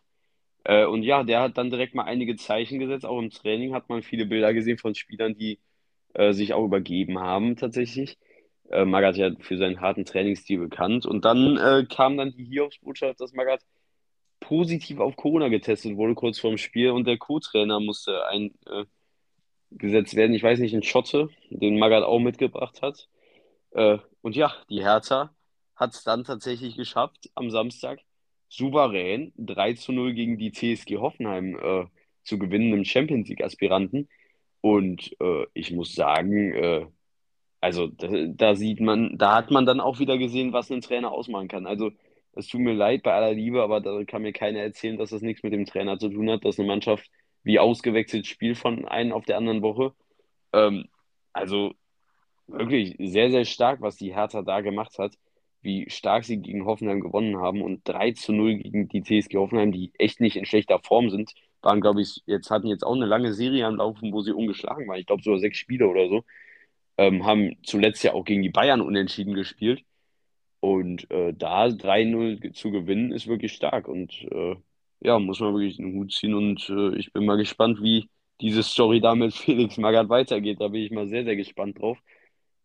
[0.63, 3.05] Äh, und ja, der hat dann direkt mal einige Zeichen gesetzt.
[3.05, 5.59] Auch im Training hat man viele Bilder gesehen von Spielern, die
[6.13, 8.17] äh, sich auch übergeben haben tatsächlich.
[8.69, 11.05] Äh, Magath ja für seinen harten Trainingsstil bekannt.
[11.05, 13.61] Und dann äh, kam dann die Hiobsbotschaft, dass Magath
[14.39, 18.85] positiv auf Corona getestet wurde kurz vorm Spiel und der Co-Trainer musste ein äh,
[19.71, 20.33] werden.
[20.33, 23.07] Ich weiß nicht, ein Schotte, den Magath auch mitgebracht hat.
[23.71, 25.33] Äh, und ja, die Hertha
[25.75, 27.99] hat es dann tatsächlich geschafft, am Samstag
[28.53, 31.85] souverän 3 zu 0 gegen die TSG Hoffenheim äh,
[32.23, 34.07] zu gewinnen, im Champions League-Aspiranten.
[34.61, 36.85] Und äh, ich muss sagen, äh,
[37.61, 41.11] also da, da, sieht man, da hat man dann auch wieder gesehen, was ein Trainer
[41.11, 41.65] ausmachen kann.
[41.65, 41.91] Also
[42.33, 45.21] es tut mir leid bei aller Liebe, aber da kann mir keiner erzählen, dass das
[45.21, 47.09] nichts mit dem Trainer zu tun hat, dass eine Mannschaft
[47.43, 49.93] wie ausgewechselt spielt von einem auf der anderen Woche.
[50.53, 50.85] Ähm,
[51.33, 51.73] also
[52.47, 55.15] wirklich sehr, sehr stark, was die Hertha da gemacht hat,
[55.63, 59.71] wie stark sie gegen Hoffenheim gewonnen haben und 3 zu 0 gegen die TSG Hoffenheim,
[59.71, 63.05] die echt nicht in schlechter Form sind, waren, glaube ich, jetzt hatten jetzt auch eine
[63.05, 64.99] lange Serie am Laufen, wo sie ungeschlagen waren.
[64.99, 66.23] Ich glaube, sogar sechs Spiele oder so.
[66.97, 69.83] Ähm, haben zuletzt ja auch gegen die Bayern unentschieden gespielt.
[70.59, 73.87] Und äh, da 3-0 zu gewinnen, ist wirklich stark.
[73.87, 74.55] Und äh,
[75.01, 78.09] ja, muss man wirklich einen Hut ziehen und äh, ich bin mal gespannt, wie
[78.41, 80.61] diese Story da mit Felix Magath weitergeht.
[80.61, 81.97] Da bin ich mal sehr, sehr gespannt drauf.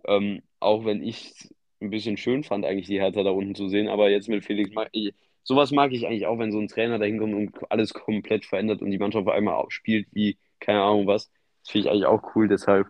[0.06, 1.34] Ähm, auch wenn ich
[1.80, 3.88] ein bisschen schön fand, eigentlich die Hertha da unten zu sehen.
[3.88, 6.98] Aber jetzt mit Felix, mag ich, sowas mag ich eigentlich auch, wenn so ein Trainer
[6.98, 11.06] da hinkommt und alles komplett verändert und die Mannschaft auf einmal spielt wie keine Ahnung
[11.06, 11.30] was.
[11.62, 12.48] Das finde ich eigentlich auch cool.
[12.48, 12.88] Deshalb,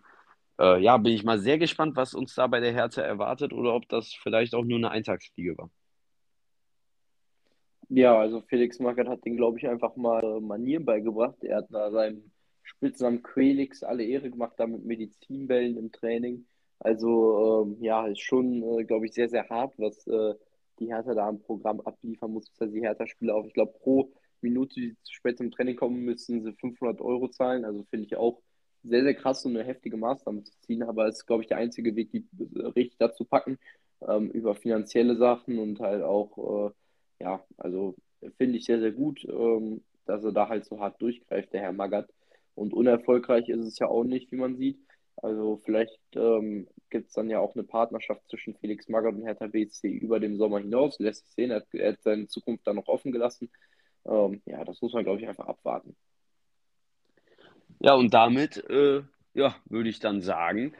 [0.58, 3.74] äh, ja, bin ich mal sehr gespannt, was uns da bei der Hertha erwartet oder
[3.74, 5.70] ob das vielleicht auch nur eine Eintagsfliege war.
[7.90, 11.42] Ja, also Felix Magath hat den, glaube ich, einfach mal äh, Manieren beigebracht.
[11.42, 12.30] Er hat da seinem
[12.62, 16.46] Spitznamen Quelix alle Ehre gemacht, da mit Medizinbällen im Training.
[16.80, 20.34] Also ähm, ja, ist schon, äh, glaube ich, sehr, sehr hart, was äh,
[20.78, 22.50] die Hertha da am Programm abliefern muss.
[22.58, 26.42] Also die Hertha-Spieler auch, ich glaube, pro Minute, die zu spät zum Training kommen, müssen
[26.42, 27.64] sie 500 Euro zahlen.
[27.64, 28.40] Also finde ich auch
[28.84, 30.82] sehr, sehr krass, so eine heftige Maßnahme zu ziehen.
[30.84, 33.58] Aber es ist, glaube ich, der einzige Weg, die äh, richtig dazu packen,
[34.06, 37.96] ähm, über finanzielle Sachen und halt auch, äh, ja, also
[38.36, 41.72] finde ich sehr, sehr gut, ähm, dass er da halt so hart durchgreift, der Herr
[41.72, 42.08] Magath.
[42.54, 44.78] Und unerfolgreich ist es ja auch nicht, wie man sieht.
[45.22, 49.46] Also vielleicht ähm, gibt es dann ja auch eine Partnerschaft zwischen Felix Magath und Hertha
[49.46, 50.98] BSC über den Sommer hinaus.
[50.98, 53.50] Lässt sich sehen, er hat, er hat seine Zukunft dann noch offen gelassen.
[54.06, 55.96] Ähm, ja, das muss man, glaube ich, einfach abwarten.
[57.80, 59.02] Ja, und damit, äh,
[59.34, 60.74] ja, würde ich dann sagen,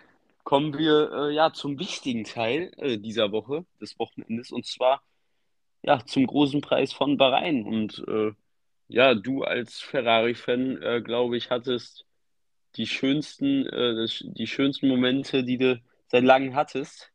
[0.45, 5.03] kommen wir äh, ja zum wichtigen Teil äh, dieser Woche, des Wochenendes, und zwar
[5.83, 7.65] ja zum großen Preis von Bahrain.
[7.65, 8.33] Und äh,
[8.89, 12.08] ja, du als Ferrari-Fan, äh, glaube ich, hattest
[12.79, 17.13] die schönsten, äh, die schönsten Momente, die du seit langem hattest.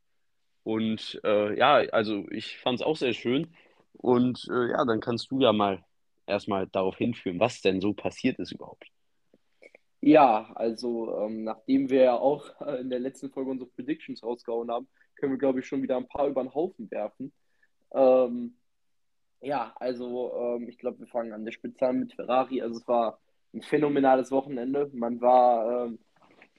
[0.64, 3.54] Und äh, ja, also ich fand es auch sehr schön.
[3.94, 5.84] Und äh, ja, dann kannst du ja mal
[6.28, 8.88] erstmal darauf hinführen, was denn so passiert ist überhaupt.
[10.02, 14.70] Ja, also ähm, nachdem wir ja auch äh, in der letzten Folge unsere Predictions rausgehauen
[14.70, 17.32] haben, können wir, glaube ich, schon wieder ein paar über den Haufen werfen.
[17.94, 18.58] Ähm,
[19.40, 22.62] ja, also ähm, ich glaube, wir fangen an der Spitze an mit Ferrari.
[22.62, 23.20] Also es war
[23.54, 24.90] ein phänomenales Wochenende.
[24.94, 26.00] Man war ähm,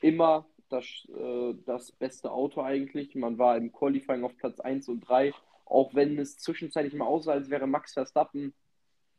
[0.00, 3.14] immer das, äh, das beste Auto eigentlich.
[3.14, 5.32] Man war im Qualifying auf Platz 1 und 3,
[5.64, 8.54] auch wenn es zwischenzeitlich mal aussah, als wäre Max Verstappen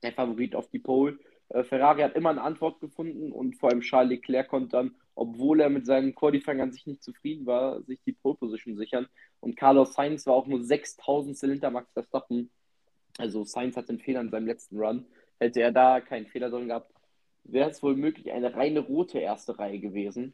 [0.04, 1.18] der Favorit auf die Pole.
[1.50, 5.62] Äh, Ferrari hat immer eine Antwort gefunden und vor allem Charles Leclerc konnte dann, obwohl
[5.62, 9.08] er mit seinem Qualifying an sich nicht zufrieden war, sich die Pole Position sichern.
[9.40, 12.50] Und Carlos Sainz war auch nur 6000 Zylinder Max Verstappen.
[13.18, 15.06] Also Sainz hat den Fehler in seinem letzten Run.
[15.40, 16.92] Hätte er da keinen Fehler drin gehabt,
[17.46, 20.34] wäre es wohl möglich eine reine rote erste Reihe gewesen.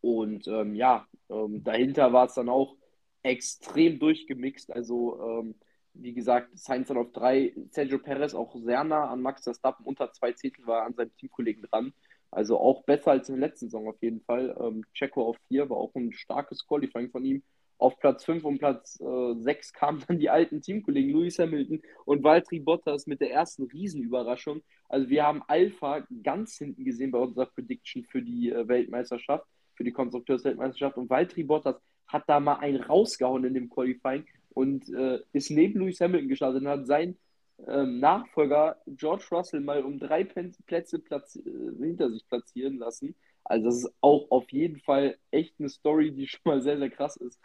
[0.00, 2.76] Und ähm, ja, ähm, dahinter war es dann auch
[3.22, 4.72] extrem durchgemixt.
[4.72, 5.54] Also, ähm,
[5.94, 10.12] wie gesagt, Sainz dann auf drei, Sergio Perez auch sehr nah an Max Verstappen, unter
[10.12, 11.92] zwei Zehntel war an seinem Teamkollegen dran.
[12.30, 14.56] Also auch besser als in der letzten Saison auf jeden Fall.
[14.60, 17.42] Ähm, Checo auf vier war auch ein starkes Qualifying von ihm.
[17.78, 22.22] Auf Platz 5 und Platz äh, 6 kamen dann die alten Teamkollegen Lewis Hamilton und
[22.22, 24.62] Valtteri Bottas mit der ersten Riesenüberraschung.
[24.88, 29.84] Also wir haben Alpha ganz hinten gesehen bei unserer Prediction für die äh, Weltmeisterschaft, für
[29.84, 30.96] die Konstrukteursweltmeisterschaft.
[30.96, 35.80] Und Valtteri Bottas hat da mal einen rausgehauen in dem Qualifying und äh, ist neben
[35.80, 37.18] Lewis Hamilton gestartet und hat seinen
[37.66, 41.42] ähm, Nachfolger George Russell mal um drei Plätze Platz, äh,
[41.78, 43.14] hinter sich platzieren lassen.
[43.44, 46.90] Also das ist auch auf jeden Fall echt eine Story, die schon mal sehr, sehr
[46.90, 47.38] krass ist.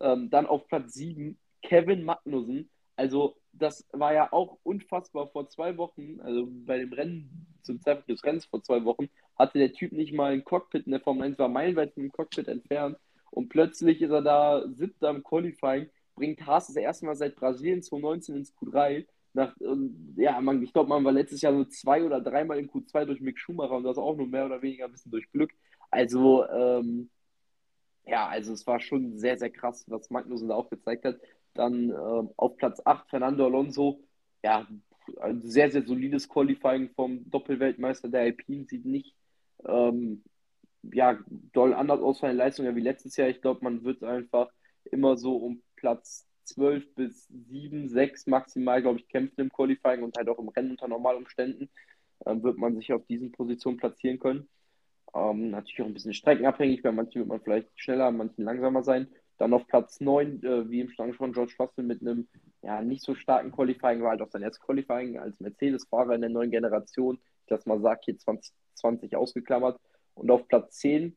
[0.00, 2.70] Ähm, dann auf Platz 7 Kevin Magnussen.
[2.96, 8.10] Also, das war ja auch unfassbar vor zwei Wochen, also bei dem Rennen, zum Zeitpunkt
[8.10, 11.24] des Rennens vor zwei Wochen, hatte der Typ nicht mal ein Cockpit in der Formel
[11.24, 12.98] 1, war meilenweit vom Cockpit entfernt
[13.30, 17.82] und plötzlich ist er da siebter im Qualifying, bringt Haas das erste Mal seit Brasilien
[17.82, 19.06] 2019 ins Q3.
[19.32, 19.52] Nach,
[20.16, 23.20] ja, man, ich glaube, man war letztes Jahr so zwei oder dreimal in Q2 durch
[23.20, 25.50] Mick Schumacher und das auch nur mehr oder weniger ein bisschen durch Glück.
[25.90, 27.10] Also, ähm,
[28.06, 31.18] ja, also es war schon sehr, sehr krass, was Magnussen da auch gezeigt hat.
[31.54, 31.94] Dann äh,
[32.36, 34.00] auf Platz 8 Fernando Alonso,
[34.42, 34.66] ja,
[35.20, 39.14] ein sehr, sehr solides Qualifying vom Doppelweltmeister der Alpine, sieht nicht
[39.66, 40.22] ähm,
[40.92, 41.18] ja,
[41.52, 43.28] doll anders aus von den Leistungen wie letztes Jahr.
[43.28, 44.50] Ich glaube, man wird einfach
[44.84, 50.16] immer so um Platz 12 bis 7, 6 maximal, glaube ich, kämpfen im Qualifying und
[50.16, 51.70] halt auch im Rennen unter Normalumständen
[52.24, 54.48] äh, wird man sich auf diesen Positionen platzieren können.
[55.14, 59.08] Ähm, natürlich auch ein bisschen streckenabhängig, bei manchen wird man vielleicht schneller, manchen langsamer sein.
[59.38, 62.28] Dann auf Platz 9, äh, wie im Stand schon George Russell mit einem
[62.62, 66.30] ja, nicht so starken Qualifying, war halt auch sein erstes Qualifying als Mercedes-Fahrer in der
[66.30, 67.18] neuen Generation.
[67.42, 69.78] Ich das mal sage, hier 2020 ausgeklammert.
[70.14, 71.16] Und auf Platz 10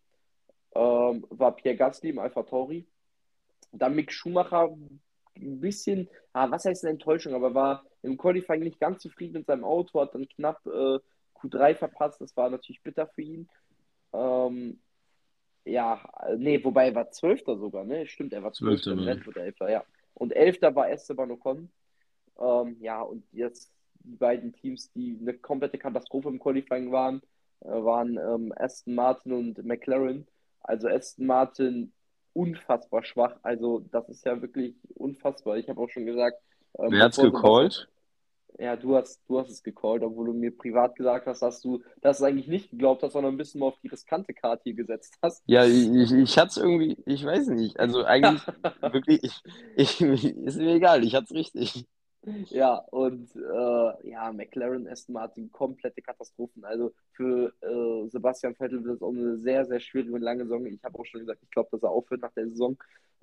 [0.75, 2.85] ähm, war Pierre Gasly im Alpha Tauri.
[3.71, 4.75] Dann Mick Schumacher,
[5.35, 9.45] ein bisschen, ah, was heißt eine Enttäuschung, aber war im Qualifying nicht ganz zufrieden mit
[9.45, 10.99] seinem Auto, hat dann knapp äh,
[11.39, 12.19] Q3 verpasst.
[12.19, 13.47] Das war natürlich bitter für ihn.
[14.17, 14.79] Ähm,
[15.65, 16.01] ja,
[16.37, 18.07] nee, wobei er war Zwölfter sogar, ne?
[18.07, 19.83] Stimmt, er war Zwölfter im Rennen oder Elfter, ja.
[20.13, 21.69] Und Elfter war Esteban Ocon.
[22.39, 27.21] Ähm, ja, und jetzt die beiden Teams, die eine komplette Katastrophe im Qualifying waren,
[27.61, 30.27] äh, waren ähm, Aston Martin und McLaren.
[30.61, 31.91] Also Aston Martin
[32.33, 33.35] unfassbar schwach.
[33.41, 35.57] Also, das ist ja wirklich unfassbar.
[35.57, 36.37] Ich habe auch schon gesagt,
[36.77, 37.89] ähm, Wer hat's Sebastian gecallt?
[38.59, 41.81] Ja, du hast, du hast es gecallt, obwohl du mir privat gesagt hast, dass du
[42.01, 45.17] das eigentlich nicht geglaubt hast, sondern ein bisschen mal auf die riskante Karte hier gesetzt
[45.21, 45.43] hast.
[45.45, 47.79] Ja, ich, ich, ich hatte es irgendwie, ich weiß nicht.
[47.79, 48.41] Also eigentlich
[48.81, 49.21] wirklich,
[49.75, 51.85] ich, ich, ist mir egal, ich hatte es richtig.
[52.49, 56.65] Ja, und äh, ja, McLaren, Aston Martin, komplette Katastrophen.
[56.65, 60.65] Also für äh, Sebastian Vettel wird es auch eine sehr, sehr schwierige und lange Saison.
[60.65, 62.77] Ich habe auch schon gesagt, ich glaube, dass er aufhört nach der Saison.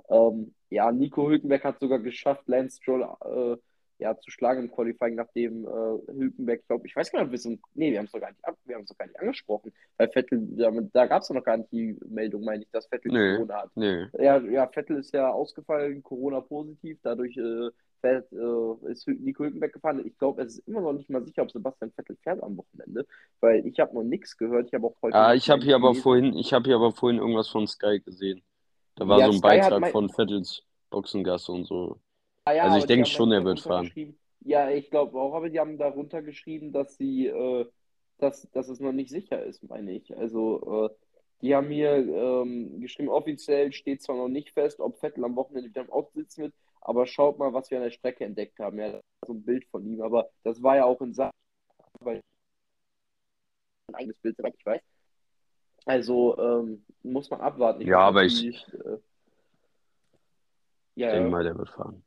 [0.09, 3.57] Ähm, ja, Nico Hülkenberg hat sogar geschafft, Lance Stroll äh,
[3.99, 7.33] ja, zu schlagen im Qualifying, nachdem äh, Hülkenberg, ich glaube, ich weiß gar nicht, ob
[7.33, 9.07] wir es, nee, wir haben es doch gar nicht ab, wir haben es doch gar
[9.07, 12.71] nicht angesprochen, weil Vettel, da, da gab es noch gar nicht die Meldung, meine ich,
[12.71, 13.71] dass Vettel Nö, Corona hat.
[13.77, 14.07] nö.
[14.13, 20.07] Ja, ja, Vettel ist ja ausgefallen, Corona-positiv, dadurch äh, fährt, äh, ist Nico Hülkenberg gefahren.
[20.07, 23.07] Ich glaube, es ist immer noch nicht mal sicher, ob Sebastian Vettel fährt am Wochenende,
[23.41, 25.89] weil ich habe noch nichts gehört, ich habe auch heute Ah, ich habe hier aber
[25.91, 26.03] gelesen.
[26.03, 28.43] vorhin, ich habe hier aber vorhin irgendwas von Sky gesehen.
[28.97, 32.01] Da war Ja, so ein Sky Beitrag mein, von Vettels Boxengasse und so.
[32.45, 33.91] Ah ja, Also ich denke schon, er wird fahren.
[34.41, 37.67] Ja, ich glaube auch, aber die haben darunter geschrieben, dass sie, äh,
[38.19, 40.15] dass, dass es noch nicht sicher ist, meine ich.
[40.17, 40.95] Also, äh,
[41.41, 45.71] die haben hier ähm, geschrieben, offiziell steht zwar noch nicht fest, ob Vettel am Wochenende
[45.71, 48.79] wieder im Auto sitzen wird, aber schaut mal, was wir an der Strecke entdeckt haben.
[48.79, 51.33] Ja, so ein Bild von ihm, aber das war ja auch in Sachen,
[52.01, 52.21] weil
[53.89, 54.83] ein eigenes Bild, soweit ich weiß.
[55.87, 57.81] Also, ähm, muss man abwarten.
[57.81, 58.99] Ich Ja, aber ich natürlich, äh,
[60.97, 61.31] ja, denke ja.
[61.31, 62.05] mal, der wird fahren.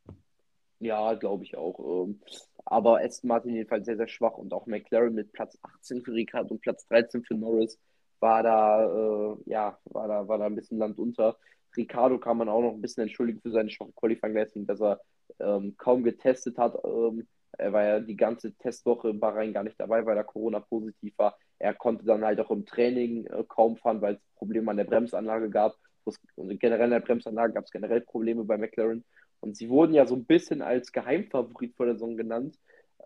[0.79, 2.05] Ja, glaube ich auch.
[2.05, 2.21] Ähm,
[2.65, 6.53] aber Aston Martin jedenfalls sehr, sehr schwach und auch McLaren mit Platz 18 für Ricciardo
[6.53, 7.79] und Platz 13 für Norris
[8.19, 11.37] war da, äh, ja, war da, war da ein bisschen Land unter.
[11.75, 14.99] Ricciardo kann man auch noch ein bisschen entschuldigen für seine schwache Qualifying-Leistung, dass er
[15.39, 16.75] ähm, kaum getestet hat.
[16.83, 21.13] Ähm, er war ja die ganze Testwoche in Bahrain gar nicht dabei, weil er Corona-positiv
[21.17, 21.37] war.
[21.59, 24.83] Er konnte dann halt auch im Training äh, kaum fahren, weil es Probleme an der
[24.85, 25.75] Bremsanlage gab.
[26.37, 29.03] Generell an der Bremsanlage gab es generell Probleme bei McLaren.
[29.39, 32.57] Und sie wurden ja so ein bisschen als Geheimfavorit vor der Saison genannt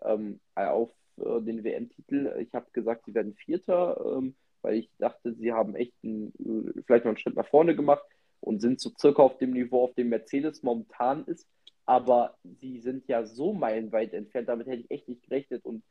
[0.02, 2.34] ähm, auf äh, den WM-Titel.
[2.40, 6.82] Ich habe gesagt, sie werden Vierter, ähm, weil ich dachte, sie haben echt einen, äh,
[6.86, 8.04] vielleicht noch einen Schritt nach vorne gemacht
[8.40, 11.46] und sind so circa auf dem Niveau, auf dem Mercedes momentan ist.
[11.84, 15.64] Aber sie sind ja so meilenweit entfernt, damit hätte ich echt nicht gerechnet.
[15.64, 15.82] Und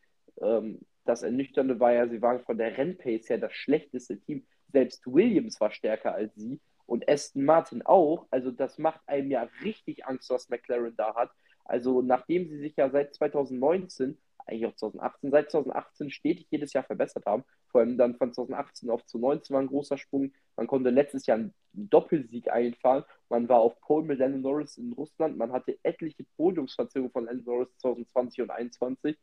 [0.42, 4.46] ähm, das Ernüchternde war ja, sie waren von der Rennpace her das schlechteste Team.
[4.72, 6.60] Selbst Williams war stärker als sie
[6.92, 8.28] und Aston Martin auch.
[8.32, 11.32] Also das macht einem ja richtig Angst, was McLaren da hat.
[11.64, 16.84] Also nachdem sie sich ja seit 2019, eigentlich auch 2018, seit 2018 stetig jedes Jahr
[16.84, 20.34] verbessert haben, vor allem dann von 2018 auf 2019 war ein großer Sprung.
[20.58, 23.06] Man konnte letztes Jahr einen Doppelsieg einfahren.
[23.30, 25.38] Man war auf Pole mit Lando Norris in Russland.
[25.38, 29.18] Man hatte etliche Podiumsverzögerungen von Lando Norris 2020 und 2021.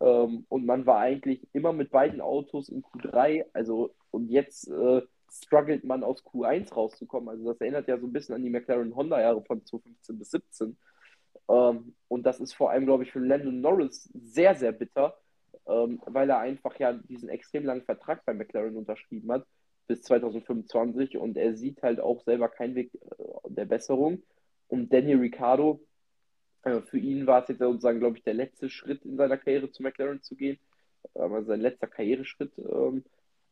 [0.00, 3.44] Ähm, und man war eigentlich immer mit beiden Autos in Q3.
[3.52, 5.02] Also, und jetzt äh,
[5.34, 7.28] struggelt man aus Q1 rauszukommen.
[7.28, 10.76] Also, das erinnert ja so ein bisschen an die McLaren-Honda-Jahre von 2015 bis 2017.
[11.48, 15.18] Ähm, und das ist vor allem, glaube ich, für Lando Norris sehr, sehr bitter,
[15.66, 19.46] ähm, weil er einfach ja diesen extrem langen Vertrag bei McLaren unterschrieben hat
[19.86, 23.00] bis 2025 und er sieht halt auch selber keinen Weg äh,
[23.48, 24.22] der Besserung.
[24.68, 25.80] Und Daniel Ricciardo,
[26.62, 29.70] äh, für ihn war es jetzt sozusagen, glaube ich, der letzte Schritt in seiner Karriere
[29.70, 30.58] zu McLaren zu gehen,
[31.14, 32.52] also sein letzter Karriereschritt.
[32.58, 33.04] Ähm,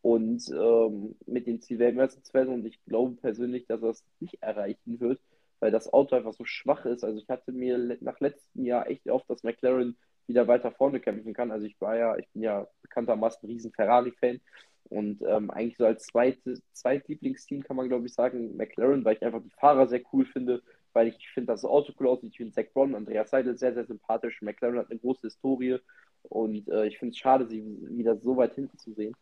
[0.02, 2.48] und ähm, mit dem Ziel Weltmeister.
[2.48, 5.20] Und ich glaube persönlich, dass er es nicht erreichen wird,
[5.60, 7.04] weil das Auto einfach so schwach ist.
[7.04, 11.34] Also ich hatte mir nach letztem Jahr echt oft, dass McLaren wieder weiter vorne kämpfen
[11.34, 11.50] kann.
[11.50, 14.40] Also ich war ja, ich bin ja bekanntermaßen ein riesen Ferrari-Fan
[14.84, 19.22] und ähm, eigentlich so als zweites, Zweitlieblingsteam kann man glaube ich sagen McLaren, weil ich
[19.22, 20.62] einfach die Fahrer sehr cool finde,
[20.92, 22.30] weil ich finde, dass das Auto cool aussieht.
[22.32, 24.42] Ich finde Zach Brown, Andreas Seidel sehr, sehr sympathisch.
[24.42, 25.78] McLaren hat eine große Historie
[26.24, 29.14] und äh, ich finde es schade, sie wieder so weit hinten zu sehen.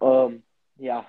[0.00, 0.42] Ähm,
[0.76, 1.06] ja,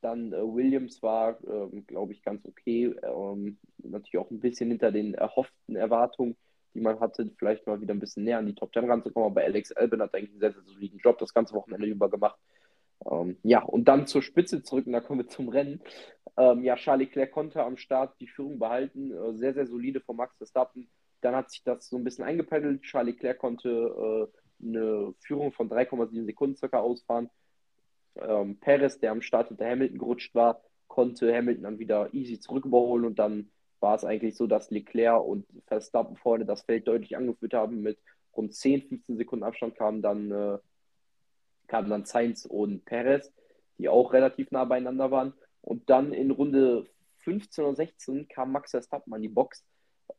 [0.00, 2.94] dann äh, Williams war, ähm, glaube ich, ganz okay.
[3.02, 6.36] Ähm, natürlich auch ein bisschen hinter den erhofften Erwartungen,
[6.74, 9.30] die man hatte, vielleicht mal wieder ein bisschen näher an die Top 10 ranzukommen.
[9.30, 12.38] Aber Alex Albon hat eigentlich einen sehr, sehr soliden Job das ganze Wochenende über gemacht.
[13.10, 15.80] Ähm, ja, und dann zur Spitze zurück, und da kommen wir zum Rennen.
[16.36, 20.16] Ähm, ja, Charles Leclerc konnte am Start die Führung behalten, äh, sehr, sehr solide von
[20.16, 20.88] Max Verstappen.
[21.20, 22.82] Dann hat sich das so ein bisschen eingependelt.
[22.82, 27.30] Charles Leclerc konnte äh, eine Führung von 3,7 Sekunden circa ausfahren.
[28.16, 32.64] Ähm, Perez, der am Start hinter Hamilton gerutscht war, konnte Hamilton dann wieder easy zurück
[32.64, 33.50] überholen und dann
[33.80, 37.82] war es eigentlich so, dass Leclerc und Verstappen vorne das Feld deutlich angeführt haben.
[37.82, 37.98] Mit
[38.34, 40.58] rund 10, 15 Sekunden Abstand kamen dann, äh,
[41.66, 43.32] kamen dann Sainz und Perez,
[43.78, 45.34] die auch relativ nah beieinander waren.
[45.60, 46.86] Und dann in Runde
[47.18, 49.64] 15 oder 16 kam Max Verstappen an die Box.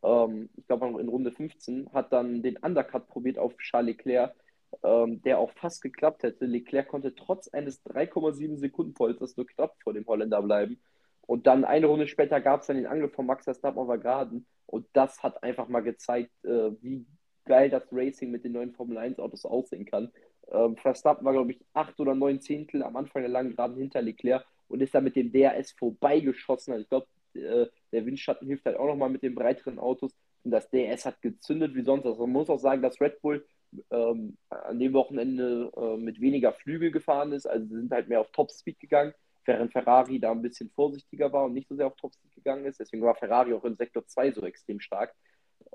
[0.03, 4.35] Ähm, ich glaube, in Runde 15 hat dann den Undercut probiert auf Charles Leclerc
[4.83, 6.45] ähm, der auch fast geklappt hätte.
[6.45, 10.79] Leclerc konnte trotz eines 3,7 Sekunden Polsters nur knapp vor dem Holländer bleiben.
[11.21, 13.97] Und dann eine Runde später gab es dann den Angriff von Max Verstappen auf der
[13.97, 14.45] Geraden.
[14.67, 17.05] Und das hat einfach mal gezeigt, äh, wie
[17.45, 20.11] geil das Racing mit den neuen Formel 1 Autos aussehen kann.
[20.51, 24.01] Ähm, Verstappen war, glaube ich, acht oder neun Zehntel am Anfang der langen Geraden hinter
[24.01, 26.73] Leclerc und ist dann mit dem DRS vorbeigeschossen.
[26.73, 30.11] Also ich glaube, äh, der Windschatten hilft halt auch nochmal mit den breiteren Autos.
[30.43, 32.05] Und das DRS hat gezündet wie sonst.
[32.05, 33.45] Also man muss auch sagen, dass Red Bull
[33.91, 37.45] ähm, an dem Wochenende äh, mit weniger Flügel gefahren ist.
[37.45, 39.13] Also sie sind halt mehr auf Topspeed gegangen,
[39.45, 42.79] während Ferrari da ein bisschen vorsichtiger war und nicht so sehr auf Topspeed gegangen ist.
[42.79, 45.15] Deswegen war Ferrari auch im Sektor 2 so extrem stark.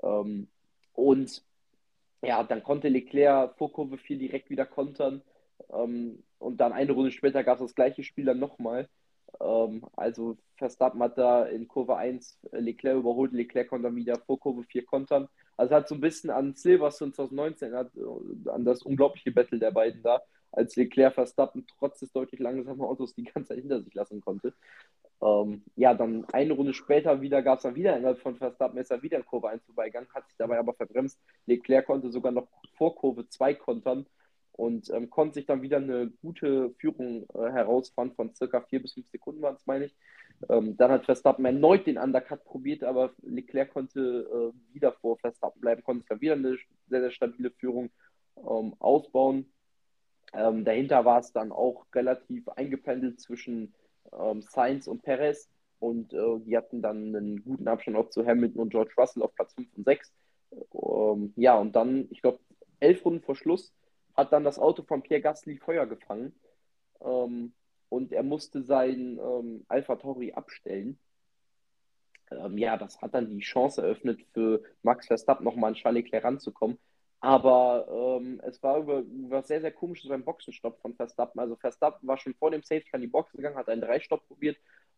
[0.03, 0.47] Ähm,
[0.93, 1.43] und
[2.21, 5.21] ja, dann konnte Leclerc vor Kurve 4 direkt wieder kontern.
[5.71, 8.89] Ähm, und dann eine Runde später gab es das gleiche Spiel dann nochmal.
[9.39, 14.39] Ähm, also Verstappen hat da in Kurve 1 Leclerc überholt, Leclerc konnte dann wieder vor
[14.39, 15.27] Kurve 4 kontern.
[15.61, 19.69] Also hat so ein bisschen an Silverstone 2019, hat, äh, an das unglaubliche Battle der
[19.69, 20.19] beiden da,
[20.51, 24.55] als Leclerc Verstappen trotz des deutlich langsamen Autos die ganze Zeit hinter sich lassen konnte.
[25.21, 28.89] Ähm, ja, dann eine Runde später wieder gab es dann wieder innerhalb von Verstappen, ist
[28.89, 31.19] er wieder in Kurve 1 vorbeigegangen, hat sich dabei aber verbremst.
[31.45, 34.07] Leclerc konnte sogar noch vor Kurve 2 kontern
[34.53, 38.93] und ähm, konnte sich dann wieder eine gute Führung äh, herausfahren von circa 4 bis
[38.93, 39.95] 5 Sekunden, waren es, meine ich.
[40.49, 45.61] Ähm, dann hat Verstappen erneut den Undercut probiert, aber Leclerc konnte äh, wieder vor Verstappen
[45.61, 47.89] bleiben, konnte sich dann wieder eine sehr, sehr stabile Führung
[48.37, 49.51] ähm, ausbauen.
[50.33, 53.73] Ähm, dahinter war es dann auch relativ eingependelt zwischen
[54.13, 58.61] ähm, Sainz und Perez und äh, die hatten dann einen guten Abstand auch zu Hamilton
[58.61, 60.13] und George Russell auf Platz 5 und 6.
[60.51, 62.39] Ähm, ja, und dann, ich glaube,
[62.79, 63.73] elf Runden vor Schluss
[64.15, 66.33] hat dann das Auto von Pierre Gasly Feuer gefangen
[67.01, 67.53] ähm,
[67.89, 70.99] und er musste sein ähm, Alpha Tauri abstellen.
[72.31, 76.23] Ähm, ja, das hat dann die Chance eröffnet für Max Verstappen nochmal an Charles Leclerc
[76.23, 76.77] ranzukommen.
[77.19, 81.39] Aber ähm, es war über, was sehr, sehr komisches beim Boxenstopp von Verstappen.
[81.39, 84.57] Also Verstappen war schon vor dem Safety an die Box gegangen, hat einen Dreistopp probiert,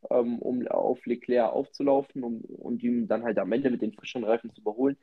[0.10, 4.24] ähm, um auf Leclerc aufzulaufen um, und ihm dann halt am Ende mit den frischen
[4.24, 4.98] Reifen zu überholen.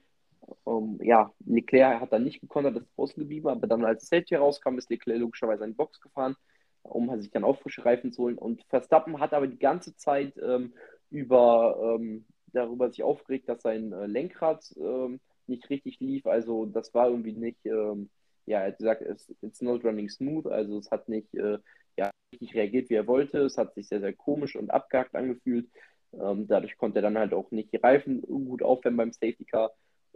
[0.67, 4.79] Ähm, ja, Leclerc hat dann nicht gekontert, ist draußen geblieben, aber dann als Safety rauskam,
[4.79, 6.37] ist Leclerc logischerweise in die Box gefahren,
[6.83, 8.39] um sich dann auch frische Reifen zu holen.
[8.39, 10.75] Und Verstappen hat aber die ganze Zeit ähm,
[11.11, 16.27] über, ähm, darüber sich aufgeregt, dass sein äh, Lenkrad ähm, nicht richtig lief.
[16.27, 18.11] Also das war irgendwie nicht, ähm,
[18.47, 21.59] ja, er hat gesagt, it's, it's not running smooth, also es hat nicht äh,
[21.97, 23.39] ja, richtig reagiert, wie er wollte.
[23.41, 25.69] Es hat sich sehr, sehr komisch und abgehakt angefühlt.
[26.13, 29.71] Ähm, dadurch konnte er dann halt auch nicht die Reifen gut aufwärmen beim Safety Car.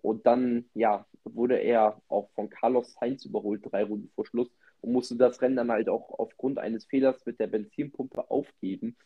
[0.05, 4.51] Und dann, ja, wurde er auch von Carlos Sainz überholt, drei Runden vor Schluss,
[4.83, 8.97] und musste das Rennen dann halt auch aufgrund eines Fehlers mit der Benzinpumpe aufgeben.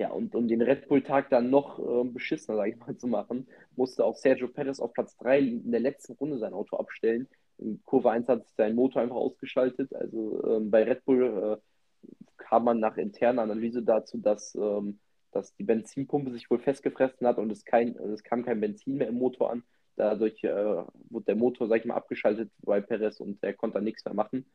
[0.00, 3.46] Ja, und um den Red Bull-Tag dann noch äh, beschissener, sage ich mal, zu machen,
[3.76, 7.28] musste auch Sergio Perez auf Platz 3 in der letzten Runde sein Auto abstellen.
[7.58, 9.94] In Kurve 1 hat sich sein Motor einfach ausgeschaltet.
[9.94, 11.60] Also ähm, bei Red Bull
[12.02, 14.98] äh, kam man nach interner Analyse dazu, dass, ähm,
[15.30, 19.06] dass die Benzinpumpe sich wohl festgefressen hat und es, kein, es kam kein Benzin mehr
[19.06, 19.62] im Motor an.
[19.98, 23.84] Dadurch äh, wurde der Motor, sag ich mal, abgeschaltet bei Perez und er konnte dann
[23.84, 24.46] nichts mehr machen.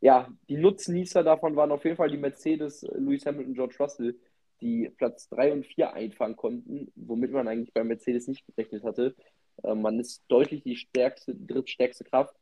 [0.00, 4.14] Ja, die Nutznießer davon waren auf jeden Fall die Mercedes, Lewis Hamilton, George Russell,
[4.60, 9.16] die Platz 3 und 4 einfahren konnten, womit man eigentlich bei Mercedes nicht gerechnet hatte.
[9.64, 12.36] Äh, man ist deutlich die stärkste, drittstärkste Kraft.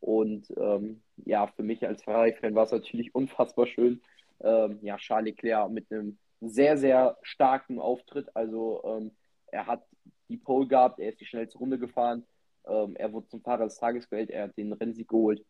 [0.00, 4.02] Und ähm, ja, für mich als Ferrari-Fan war es natürlich unfassbar schön.
[4.40, 8.28] Ähm, ja, Charles Leclerc mit einem sehr, sehr starken Auftritt.
[8.36, 9.12] Also ähm,
[9.50, 9.87] er hat
[10.28, 12.24] die Pole gehabt, er ist die schnellste Runde gefahren.
[12.66, 15.44] Ähm, er wurde zum Fahrer des Tages gewählt, er hat den Rennsieg geholt.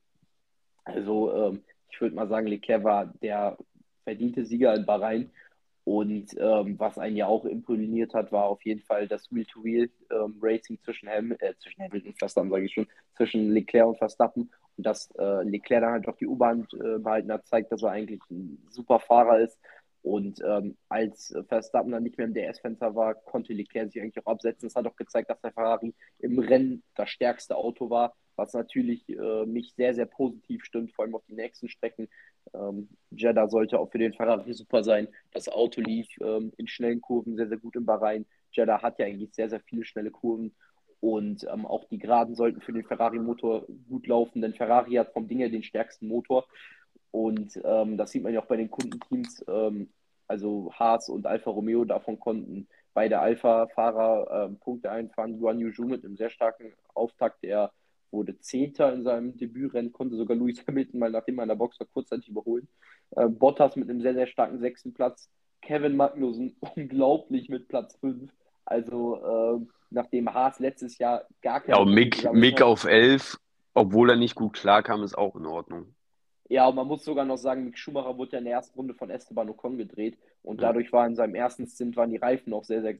[0.84, 3.56] Also ähm, ich würde mal sagen, Leclerc war der
[4.04, 5.30] verdiente Sieger in Bahrain.
[5.84, 10.82] Und ähm, was einen ja auch imponiert hat, war auf jeden Fall das Wheel-to-Wheel-Racing ähm,
[10.84, 12.86] zwischen, Ham äh, zwischen Hamilton und Verstappen, sage ich schon,
[13.16, 14.50] zwischen Leclerc und Verstappen.
[14.76, 17.92] Und dass äh, Leclerc dann halt auch die U-Bahn äh, behalten hat, zeigt, dass er
[17.92, 19.58] eigentlich ein super Fahrer ist.
[20.02, 24.32] Und ähm, als Verstappen dann nicht mehr im DS-Fenster war, konnte Leclerc sich eigentlich auch
[24.32, 24.68] absetzen.
[24.68, 29.08] Das hat auch gezeigt, dass der Ferrari im Rennen das stärkste Auto war, was natürlich
[29.08, 32.08] äh, mich sehr, sehr positiv stimmt, vor allem auf die nächsten Strecken.
[32.54, 35.08] Ähm, Jeddah sollte auch für den Ferrari super sein.
[35.32, 38.24] Das Auto lief ähm, in schnellen Kurven sehr, sehr gut im Bahrain.
[38.52, 40.54] Jeddah hat ja eigentlich sehr, sehr viele schnelle Kurven.
[41.00, 45.28] Und ähm, auch die Geraden sollten für den Ferrari-Motor gut laufen, denn Ferrari hat vom
[45.28, 46.46] Ding her den stärksten Motor.
[47.10, 49.44] Und ähm, das sieht man ja auch bei den Kundenteams.
[49.48, 49.88] Ähm,
[50.26, 55.38] also Haas und Alfa Romeo, davon konnten beide Alpha-Fahrer äh, Punkte einfahren.
[55.38, 57.72] Guan Yu mit einem sehr starken Auftakt, der
[58.10, 61.78] wurde Zehnter in seinem Debütrennen, konnte sogar Lewis Hamilton mal nachdem er in der Box
[61.80, 62.68] war kurzzeitig überholen.
[63.12, 65.30] Äh, Bottas mit einem sehr, sehr starken sechsten Platz.
[65.62, 68.30] Kevin Magnussen unglaublich mit Platz 5.
[68.64, 71.76] Also äh, nachdem Haas letztes Jahr gar keine...
[71.76, 73.38] Ja, und Mick, Mick auf 11,
[73.74, 75.94] obwohl er nicht gut klarkam, ist auch in Ordnung.
[76.48, 78.94] Ja, und man muss sogar noch sagen, Mick Schumacher wurde ja in der ersten Runde
[78.94, 82.64] von Esteban Ocon gedreht und dadurch war in seinem ersten Stint waren die Reifen auch
[82.64, 82.96] sehr, sehr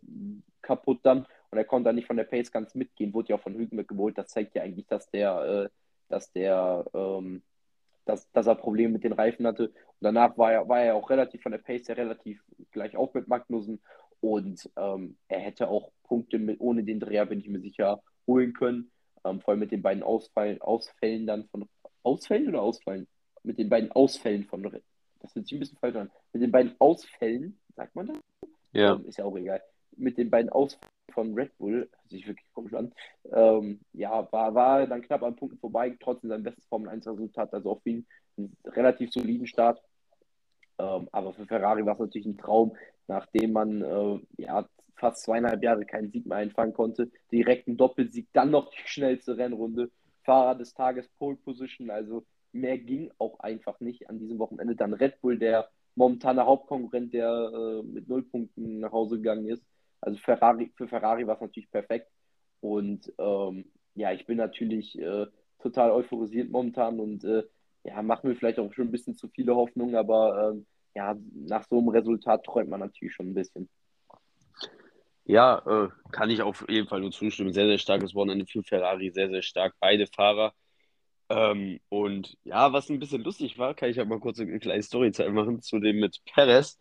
[0.61, 3.41] kaputt dann und er konnte dann nicht von der Pace ganz mitgehen, wurde ja auch
[3.41, 4.19] von Hülkenberg geholt.
[4.19, 5.69] Das zeigt ja eigentlich, dass der, äh,
[6.09, 7.43] dass der, ähm,
[8.05, 9.69] dass, dass er Probleme mit den Reifen hatte.
[9.69, 13.15] Und danach war er, war er auch relativ von der Pace her relativ gleich auf
[13.15, 13.81] mit Magnussen
[14.21, 18.53] und ähm, er hätte auch Punkte mit, ohne den Dreher, bin ich mir sicher, holen
[18.53, 18.91] können.
[19.25, 21.69] Ähm, vor allem mit den beiden Ausfallen, Ausfällen dann von
[22.03, 23.07] Ausfällen oder Ausfallen?
[23.43, 26.75] Mit den beiden Ausfällen von, das hört sich ein bisschen falsch an, mit den beiden
[26.79, 28.17] Ausfällen, sagt man das?
[28.73, 28.95] Ja.
[28.95, 29.63] Ähm, ist ja auch egal.
[29.97, 32.93] Mit den beiden Ausfällen von Red Bull, hört sich wirklich komisch an,
[33.33, 37.53] ähm, ja, war, war dann knapp an Punkten vorbei, trotzdem sein bestes Formel 1 Resultat,
[37.53, 39.83] also auch für ihn einen relativ soliden Start.
[40.79, 42.77] Ähm, aber für Ferrari war es natürlich ein Traum,
[43.09, 47.11] nachdem man äh, ja, fast zweieinhalb Jahre keinen Sieg mehr einfangen konnte.
[47.33, 49.91] Direkt ein Doppelsieg, dann noch die schnellste Rennrunde.
[50.23, 54.77] Fahrer des Tages, Pole Position, also mehr ging auch einfach nicht an diesem Wochenende.
[54.77, 59.65] Dann Red Bull, der momentane Hauptkonkurrent, der äh, mit null Punkten nach Hause gegangen ist.
[60.01, 62.09] Also Ferrari, für Ferrari war es natürlich perfekt.
[62.61, 65.27] Und ähm, ja, ich bin natürlich äh,
[65.61, 67.43] total euphorisiert momentan und äh,
[67.85, 71.65] ja, machen wir vielleicht auch schon ein bisschen zu viele Hoffnungen, aber ähm, ja, nach
[71.69, 73.69] so einem Resultat träumt man natürlich schon ein bisschen.
[75.25, 77.53] Ja, äh, kann ich auf jeden Fall nur zustimmen.
[77.53, 79.75] Sehr, sehr starkes Wochenende für Ferrari, sehr, sehr stark.
[79.79, 80.55] Beide Fahrer
[81.31, 84.83] ähm, und ja, was ein bisschen lustig war, kann ich halt mal kurz eine kleine
[84.83, 86.79] Storyzeit machen zu dem mit Perez.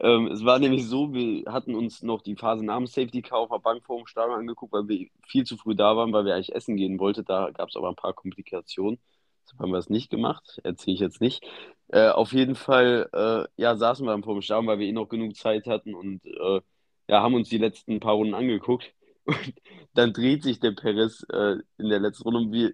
[0.00, 3.50] Ähm, es war nämlich so, wir hatten uns noch die Phase dem Safety Car auf
[3.50, 6.34] der Bank vor dem Stadion angeguckt, weil wir viel zu früh da waren, weil wir
[6.34, 7.24] eigentlich essen gehen wollten.
[7.24, 8.98] Da gab es aber ein paar Komplikationen.
[9.44, 10.60] Deshalb haben wir es nicht gemacht.
[10.64, 11.44] Erzähle ich jetzt nicht.
[11.88, 14.92] Äh, auf jeden Fall, äh, ja, saßen wir dann vor dem Stadion, weil wir eh
[14.92, 16.60] noch genug Zeit hatten und äh,
[17.08, 18.92] ja, haben uns die letzten paar Runden angeguckt.
[19.26, 19.54] Und
[19.94, 22.72] dann dreht sich der Perez äh, in der letzten Runde und wir,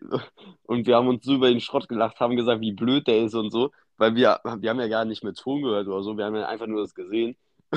[0.65, 3.35] und wir haben uns so über den Schrott gelacht, haben gesagt, wie blöd der ist
[3.35, 6.25] und so, weil wir, wir haben ja gar nicht mehr Ton gehört oder so, wir
[6.25, 7.37] haben ja einfach nur das gesehen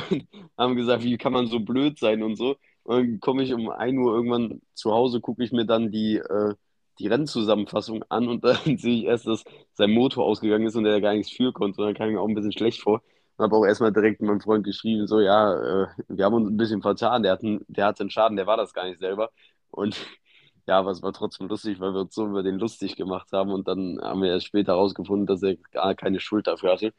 [0.09, 2.55] und haben gesagt, wie kann man so blöd sein und so.
[2.84, 6.17] Und dann komme ich um 1 Uhr irgendwann zu Hause, gucke ich mir dann die,
[6.17, 6.55] äh,
[6.99, 11.01] die Rennzusammenfassung an und dann sehe ich erst, dass sein Motor ausgegangen ist und er
[11.01, 11.82] gar nichts für konnte.
[11.82, 13.01] Und dann kam ich mir auch ein bisschen schlecht vor.
[13.38, 16.81] Habe auch erstmal direkt meinem Freund geschrieben, so, ja, äh, wir haben uns ein bisschen
[16.81, 19.31] vertan, der, hat einen, der hatte einen Schaden, der war das gar nicht selber.
[19.71, 19.95] Und
[20.67, 23.51] ja, aber es war trotzdem lustig, weil wir uns so über den lustig gemacht haben
[23.51, 26.93] und dann haben wir erst später herausgefunden, dass er gar keine Schuld dafür hatte.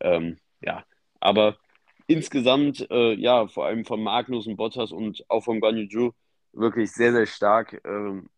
[0.00, 0.84] Ähm, ja,
[1.20, 1.56] aber
[2.06, 6.12] insgesamt, äh, ja, vor allem von Magnus und Bottas und auch von Guanyu
[6.52, 7.80] wirklich sehr, sehr stark.
[7.84, 8.28] Ähm,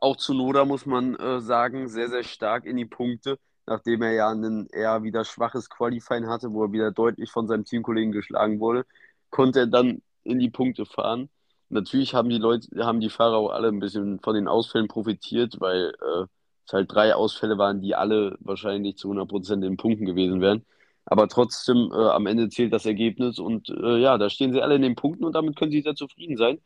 [0.00, 4.12] auch zu Noda muss man äh, sagen, sehr, sehr stark in die Punkte nachdem er
[4.12, 8.60] ja ein eher wieder schwaches Qualifying hatte, wo er wieder deutlich von seinem Teamkollegen geschlagen
[8.60, 8.84] wurde,
[9.30, 11.30] konnte er dann in die Punkte fahren.
[11.70, 15.60] Natürlich haben die Leute, haben die Fahrer auch alle ein bisschen von den Ausfällen profitiert,
[15.60, 16.26] weil äh,
[16.66, 20.64] es halt drei Ausfälle waren, die alle wahrscheinlich zu 100% in den Punkten gewesen wären.
[21.06, 24.76] Aber trotzdem, äh, am Ende zählt das Ergebnis und äh, ja, da stehen sie alle
[24.76, 26.60] in den Punkten und damit können sie sehr zufrieden sein.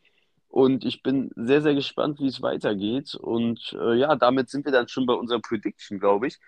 [0.49, 3.14] Und ich bin sehr, sehr gespannt, wie es weitergeht.
[3.14, 6.38] Und äh, ja, damit sind wir dann schon bei unserer Prediction, glaube ich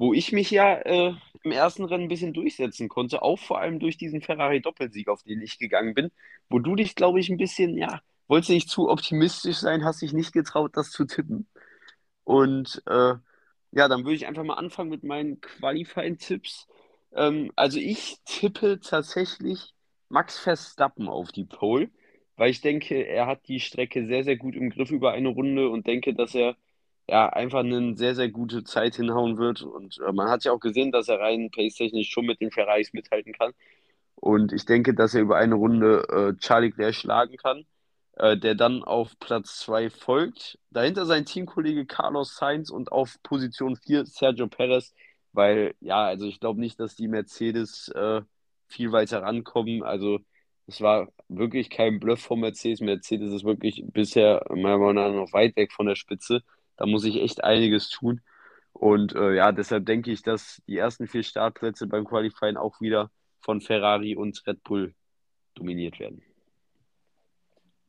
[0.00, 3.78] wo ich mich ja äh, im ersten Rennen ein bisschen durchsetzen konnte, auch vor allem
[3.80, 6.10] durch diesen Ferrari-Doppelsieg, auf den ich gegangen bin,
[6.48, 10.14] wo du dich, glaube ich, ein bisschen, ja, wolltest nicht zu optimistisch sein, hast dich
[10.14, 11.48] nicht getraut, das zu tippen.
[12.24, 13.14] Und äh,
[13.72, 16.66] ja, dann würde ich einfach mal anfangen mit meinen Qualifying-Tipps.
[17.12, 19.74] Ähm, also ich tippe tatsächlich
[20.08, 21.90] Max Verstappen auf die Pole,
[22.36, 25.68] weil ich denke, er hat die Strecke sehr, sehr gut im Griff über eine Runde
[25.68, 26.56] und denke, dass er
[27.10, 29.62] ja, einfach eine sehr, sehr gute Zeit hinhauen wird.
[29.62, 32.92] Und äh, man hat ja auch gesehen, dass er rein pace-technisch schon mit den Ferraris
[32.92, 33.52] mithalten kann.
[34.14, 37.64] Und ich denke, dass er über eine Runde äh, Charlie Leclerc schlagen kann,
[38.14, 40.58] äh, der dann auf Platz 2 folgt.
[40.70, 44.94] Dahinter sein Teamkollege Carlos Sainz und auf Position 4 Sergio Perez,
[45.32, 48.22] weil ja, also ich glaube nicht, dass die Mercedes äh,
[48.68, 49.82] viel weiter rankommen.
[49.82, 50.20] Also
[50.68, 52.80] es war wirklich kein Bluff von Mercedes.
[52.80, 56.42] Mercedes ist wirklich bisher meiner Meinung nach noch weit weg von der Spitze.
[56.80, 58.22] Da muss ich echt einiges tun.
[58.72, 63.10] Und äh, ja, deshalb denke ich, dass die ersten vier Startplätze beim Qualifying auch wieder
[63.40, 64.94] von Ferrari und Red Bull
[65.54, 66.22] dominiert werden.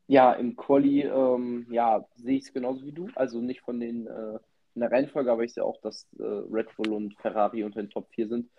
[0.08, 3.08] Ja, im Quali ähm, ja, sehe ich es genauso wie du.
[3.16, 4.40] Also nicht von den äh,
[4.76, 7.90] in der Reihenfolge, aber ich sehe auch, dass äh, Red Bull und Ferrari unter den
[7.90, 8.50] Top 4 sind.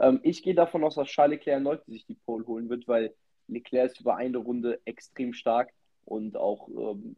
[0.00, 3.12] Ähm, ich gehe davon aus, dass Charles Leclerc erneut sich die Pole holen wird, weil
[3.46, 5.70] Leclerc ist über eine Runde extrem stark
[6.06, 7.14] und auch ähm,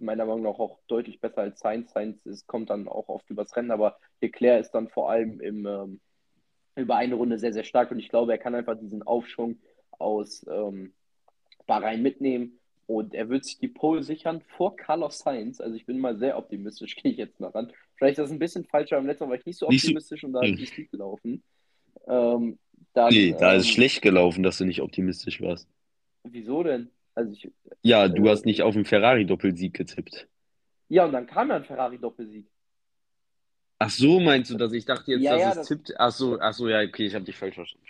[0.00, 1.92] meiner Meinung nach auch deutlich besser als Sainz.
[1.92, 5.66] Sainz ist, kommt dann auch oft übers Rennen, aber Leclerc ist dann vor allem im,
[5.66, 6.00] ähm,
[6.76, 9.58] über eine Runde sehr, sehr stark und ich glaube, er kann einfach diesen Aufschwung
[9.98, 10.92] aus ähm,
[11.66, 15.60] Bahrain mitnehmen Und er wird sich die Pole sichern vor Carlos Sainz.
[15.60, 17.72] Also ich bin mal sehr optimistisch, gehe ich jetzt mal ran.
[17.96, 19.82] Vielleicht ist das ein bisschen falsch, aber im letzten Mal war ich nicht so Nicht
[19.82, 20.54] so- optimistisch und da Hm.
[20.54, 21.42] ist es gut gelaufen.
[22.06, 22.58] Ähm,
[22.94, 25.68] dann, Nee, da ist es ähm, schlecht gelaufen, dass du nicht optimistisch warst.
[26.24, 26.90] Wieso denn?
[27.18, 27.50] Also ich,
[27.82, 30.28] Ja, du Äh, hast nicht auf den Ferrari-Doppelsieg getippt.
[30.88, 32.46] ja, und dann kam ja ein Ferrari-Doppelsieg.
[33.80, 34.72] Ach so, meinst du das?
[34.72, 35.94] Ich dachte jetzt, Ja, dass ja, es das- tippt.
[35.98, 37.84] Ach so, ach so, ja, okay, ich habe dich falsch verstanden.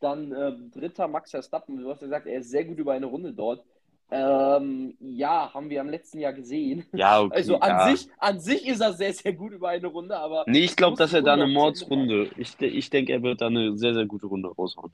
[0.00, 1.76] Dann ähm, dritter Max Verstappen.
[1.80, 3.64] Du hast ja gesagt, er ist sehr gut über eine Runde dort.
[4.10, 6.84] Ähm, ja, haben wir am letzten Jahr gesehen.
[6.92, 7.34] Ja, okay.
[7.36, 7.96] Also an ja.
[7.96, 10.96] sich, an sich ist er sehr, sehr gut über eine Runde, aber Nee, ich glaube,
[10.96, 12.30] dass er da eine Mordsrunde.
[12.36, 14.92] Ich, ich denke, er wird da eine sehr, sehr gute Runde raushauen.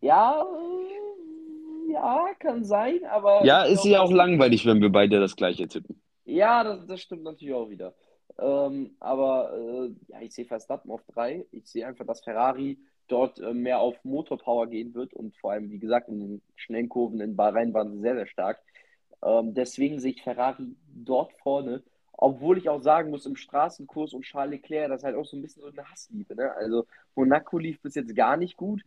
[0.00, 1.05] ja, äh,
[1.88, 6.00] ja, kann sein, aber Ja, ist ja auch langweilig, wenn wir beide das gleiche tippen.
[6.24, 7.94] Ja, das, das stimmt natürlich auch wieder.
[8.38, 11.46] Ähm, aber äh, ja, ich sehe Verstappen auf drei.
[11.52, 12.78] Ich sehe einfach, dass Ferrari
[13.08, 16.88] dort äh, mehr auf Motorpower gehen wird und vor allem, wie gesagt, in den schnellen
[16.88, 18.58] Kurven in Bahrain waren sie sehr, sehr stark.
[19.22, 21.82] Ähm, deswegen sehe ich Ferrari dort vorne,
[22.12, 25.36] obwohl ich auch sagen muss, im Straßenkurs und Charles Leclerc, das ist halt auch so
[25.36, 26.34] ein bisschen so eine Hassliebe.
[26.34, 26.52] Ne?
[26.52, 28.82] Also Monaco lief bis jetzt gar nicht gut.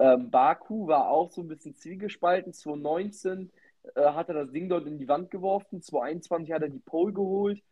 [0.00, 2.54] Ähm, Baku war auch so ein bisschen zwiegespalten.
[2.54, 3.50] 2019
[3.94, 5.82] äh, hat er das Ding dort in die Wand geworfen.
[5.82, 7.62] 2021 hat er die Pole geholt.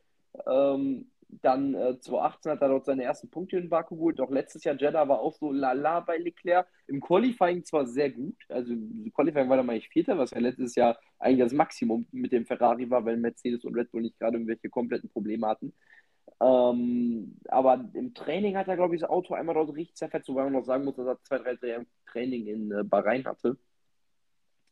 [0.47, 1.11] Ähm,
[1.43, 4.21] dann äh, 2018 hat er dort seine ersten Punkte in Baku geholt.
[4.21, 6.67] Auch letztes Jahr Jeddah war auch so lala bei Leclerc.
[6.87, 10.39] Im Qualifying zwar sehr gut, also im Qualifying war er mal ich Vierter, was ja
[10.39, 14.19] letztes Jahr eigentlich das Maximum mit dem Ferrari war, weil Mercedes und Red Bull nicht
[14.19, 15.75] gerade irgendwelche kompletten Probleme hatten.
[16.41, 20.45] Ähm, aber im Training hat er, glaube ich, das Auto einmal dort richtig zerfetzt, wobei
[20.45, 23.57] man noch sagen muss, dass er zwei, drei Dreh- Training in äh, Bahrain hatte.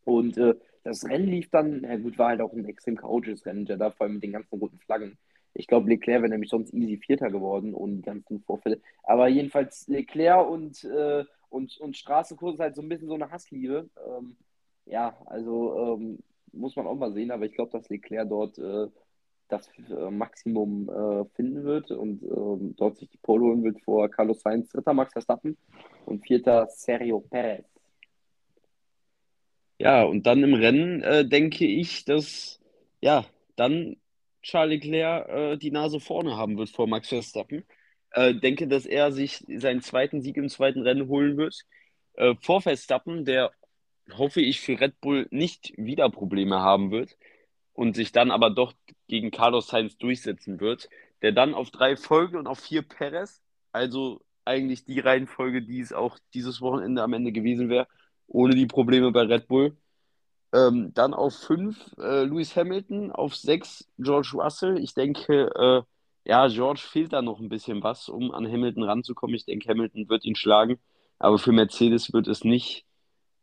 [0.04, 0.54] Und äh,
[0.84, 3.90] das Rennen lief dann, ja gut, war halt auch ein extrem chaotisches Rennen, ja, da
[3.90, 5.18] vor allem mit den ganzen roten Flaggen.
[5.54, 8.80] Ich glaube, Leclerc wäre nämlich sonst easy Vierter geworden und die ganzen Vorfälle.
[9.02, 13.30] Aber jedenfalls Leclerc und, äh, und, und Straßenkurs ist halt so ein bisschen so eine
[13.30, 13.88] Hassliebe.
[14.06, 14.36] Ähm,
[14.84, 16.18] ja, also ähm,
[16.52, 18.86] muss man auch mal sehen, aber ich glaube, dass Leclerc dort äh,
[19.48, 24.08] das äh, Maximum äh, finden wird und ähm, dort sich die Pole holen wird vor
[24.08, 25.56] Carlos Sainz, dritter Max Verstappen
[26.04, 27.66] und vierter Sergio Perez.
[29.78, 32.60] Ja, und dann im Rennen äh, denke ich, dass
[33.00, 33.26] ja,
[33.56, 33.96] dann
[34.42, 37.64] Charles Leclerc äh, die Nase vorne haben wird vor Max Verstappen.
[38.12, 41.62] Äh, denke, dass er sich seinen zweiten Sieg im zweiten Rennen holen wird.
[42.14, 43.52] Äh, vor Verstappen, der
[44.16, 47.16] hoffe ich für Red Bull nicht wieder Probleme haben wird
[47.76, 48.72] und sich dann aber doch
[49.06, 50.88] gegen Carlos Sainz durchsetzen wird,
[51.22, 55.92] der dann auf drei folgt und auf vier Perez, also eigentlich die Reihenfolge, die es
[55.92, 57.86] auch dieses Wochenende am Ende gewesen wäre,
[58.26, 59.76] ohne die Probleme bei Red Bull.
[60.54, 64.78] Ähm, dann auf fünf äh, Lewis Hamilton, auf sechs George Russell.
[64.78, 65.82] Ich denke, äh,
[66.28, 69.36] ja, George fehlt da noch ein bisschen was, um an Hamilton ranzukommen.
[69.36, 70.78] Ich denke, Hamilton wird ihn schlagen,
[71.18, 72.85] aber für Mercedes wird es nicht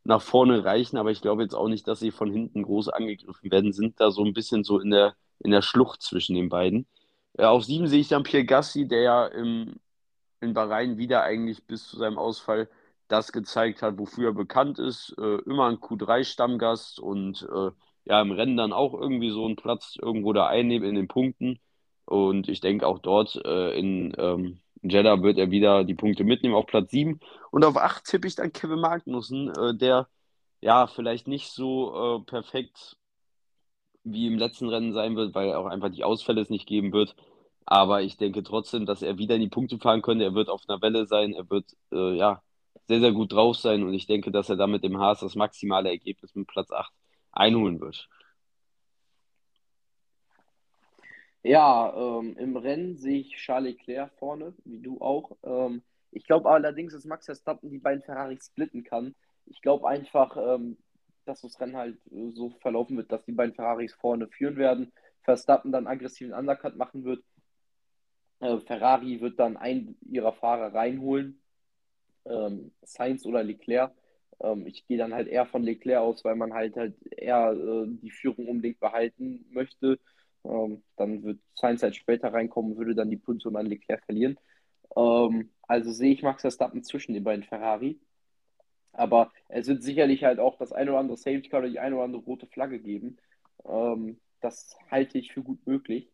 [0.03, 0.97] nach vorne reichen.
[0.97, 4.11] Aber ich glaube jetzt auch nicht, dass sie von hinten groß angegriffen werden, sind da
[4.11, 6.87] so ein bisschen so in der, in der Schlucht zwischen den beiden.
[7.37, 9.75] Äh, auf sieben sehe ich dann Pierre Gassi, der ja im,
[10.41, 12.69] in Bahrain wieder eigentlich bis zu seinem Ausfall
[13.07, 15.15] das gezeigt hat, wofür er bekannt ist.
[15.17, 17.71] Äh, immer ein Q3-Stammgast und äh,
[18.05, 21.59] ja, im Rennen dann auch irgendwie so einen Platz irgendwo da einnehmen in den Punkten.
[22.05, 26.55] Und ich denke auch dort äh, in ähm, Jeddah wird er wieder die Punkte mitnehmen
[26.55, 27.19] auf Platz 7.
[27.51, 30.07] Und auf 8 tippe ich dann Kevin Magnussen, äh, der
[30.61, 32.97] ja vielleicht nicht so äh, perfekt
[34.03, 37.15] wie im letzten Rennen sein wird, weil auch einfach die Ausfälle es nicht geben wird.
[37.65, 40.25] Aber ich denke trotzdem, dass er wieder in die Punkte fahren könnte.
[40.25, 41.33] Er wird auf einer Welle sein.
[41.33, 42.41] Er wird äh, ja
[42.87, 43.83] sehr, sehr gut drauf sein.
[43.83, 46.91] Und ich denke, dass er dann mit dem Haas das maximale Ergebnis mit Platz 8
[47.31, 48.09] einholen wird.
[51.43, 55.35] Ja, ähm, im Rennen sehe ich Charles Leclerc vorne, wie du auch.
[55.43, 59.13] Ähm, ich glaube allerdings, dass Max Verstappen die beiden Ferraris splitten kann.
[59.45, 60.77] Ich glaube einfach, ähm,
[61.25, 64.91] dass das Rennen halt äh, so verlaufen wird, dass die beiden Ferraris vorne führen werden.
[65.23, 67.23] Verstappen dann aggressiven Undercut machen wird.
[68.39, 71.41] Äh, Ferrari wird dann einen ihrer Fahrer reinholen.
[72.25, 73.93] Ähm, Sainz oder Leclerc.
[74.41, 77.87] Ähm, ich gehe dann halt eher von Leclerc aus, weil man halt halt eher äh,
[77.87, 79.99] die Führung unbedingt behalten möchte.
[80.45, 84.37] Ähm, dann wird Sainz halt später reinkommen, würde dann die Position an Leclerc verlieren.
[84.95, 87.99] Ähm, also sehe ich Max Verstappen zwischen den beiden Ferrari.
[88.91, 91.95] Aber es wird sicherlich halt auch das eine oder andere Safety Car oder die eine
[91.95, 93.17] oder andere rote Flagge geben.
[93.65, 96.09] Ähm, das halte ich für gut möglich.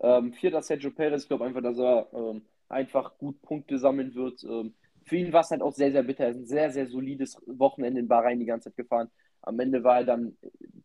[0.00, 4.44] Ähm, vierter Sergio Perez, ich glaube einfach, dass er ähm, einfach gut Punkte sammeln wird.
[4.44, 4.74] Ähm,
[5.04, 6.24] für ihn war es halt auch sehr, sehr bitter.
[6.24, 9.10] Er ist ein sehr, sehr solides Wochenende in Bahrain die ganze Zeit gefahren.
[9.42, 10.36] Am Ende war er dann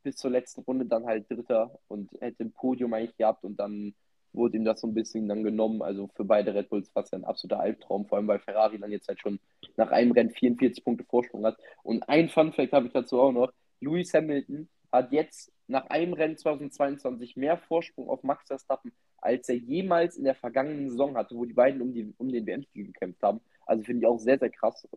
[0.04, 3.94] bis zur letzten Runde dann halt Dritter und hätte ein Podium eigentlich gehabt und dann
[4.34, 5.82] wurde ihm das so ein bisschen dann genommen.
[5.82, 8.80] Also für beide Red Bulls war es ja ein absoluter Albtraum, vor allem weil Ferrari
[8.80, 9.40] dann jetzt halt schon
[9.78, 11.58] nach einem Rennen 44 Punkte Vorsprung hat.
[11.84, 13.52] Und ein Fun Fact habe ich dazu auch noch.
[13.80, 19.56] Lewis Hamilton hat jetzt nach einem Rennen 2022 mehr Vorsprung auf Max Verstappen, als er
[19.56, 23.22] jemals in der vergangenen Saison hatte, wo die beiden um, die, um den WM-Titel gekämpft
[23.22, 23.42] haben.
[23.66, 24.88] Also finde ich auch sehr, sehr krass,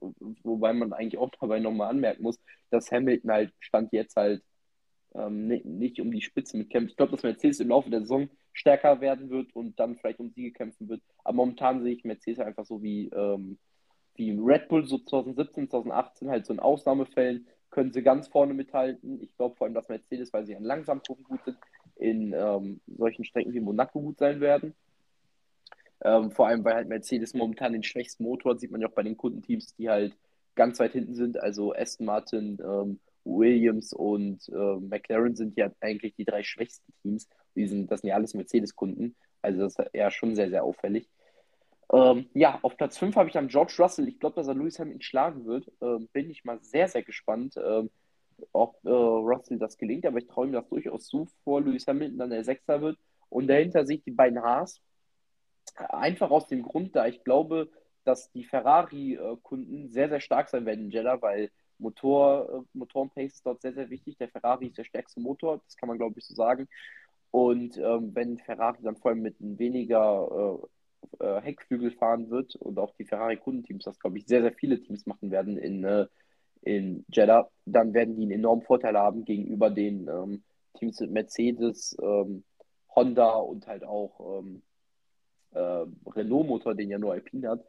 [0.42, 2.38] wobei man eigentlich auch dabei nochmal anmerken muss,
[2.70, 4.42] dass Hamilton halt Stand jetzt halt
[5.18, 6.90] ähm, nicht, nicht, um die Spitze mitkämpft.
[6.90, 10.30] Ich glaube, dass Mercedes im Laufe der Saison stärker werden wird und dann vielleicht um
[10.30, 11.02] Siege kämpfen wird.
[11.24, 13.58] Aber momentan sehe ich Mercedes einfach so wie, ähm,
[14.14, 19.20] wie Red Bull so 2017, 2018, halt so in Ausnahmefällen können sie ganz vorne mithalten.
[19.20, 21.58] Ich glaube vor allem, dass Mercedes, weil sie an Langsamkurven gut sind,
[21.96, 24.74] in ähm, solchen Strecken wie Monaco gut sein werden.
[26.02, 28.94] Ähm, vor allem, weil halt Mercedes momentan den schwächsten Motor hat, sieht man ja auch
[28.94, 30.14] bei den Kundenteams, die halt
[30.54, 31.38] ganz weit hinten sind.
[31.38, 37.28] Also Aston Martin, ähm, Williams und äh, McLaren sind ja eigentlich die drei schwächsten Teams.
[37.54, 39.16] Die sind, das sind ja alles Mercedes-Kunden.
[39.42, 41.08] Also das ist ja schon sehr, sehr auffällig.
[41.92, 44.08] Ähm, ja, auf Platz 5 habe ich dann George Russell.
[44.08, 45.70] Ich glaube, dass er Lewis Hamilton schlagen wird.
[45.80, 47.90] Ähm, bin ich mal sehr, sehr gespannt, ähm,
[48.52, 50.06] ob äh, Russell das gelingt.
[50.06, 52.98] Aber ich traue ihm das durchaus zu, vor Lewis Hamilton dann der Sechster wird.
[53.28, 54.80] Und dahinter sehe ich die beiden Haas.
[55.76, 57.68] Einfach aus dem Grund, da ich glaube,
[58.04, 63.46] dass die Ferrari-Kunden sehr, sehr stark sein werden in Jeddah, weil Motor, äh, Motorenpace ist
[63.46, 64.16] dort sehr, sehr wichtig.
[64.18, 66.68] Der Ferrari ist der stärkste Motor, das kann man, glaube ich, so sagen.
[67.30, 70.60] Und ähm, wenn Ferrari dann vor allem mit weniger
[71.20, 74.80] äh, äh, Heckflügel fahren wird und auch die Ferrari-Kundenteams, das glaube ich sehr, sehr viele
[74.80, 76.06] Teams machen werden in, äh,
[76.62, 80.42] in Jeddah, dann werden die einen enormen Vorteil haben gegenüber den ähm,
[80.78, 82.44] Teams mit Mercedes, ähm,
[82.94, 84.62] Honda und halt auch ähm,
[85.52, 87.64] äh, Renault-Motor, den ja nur Alpine hat.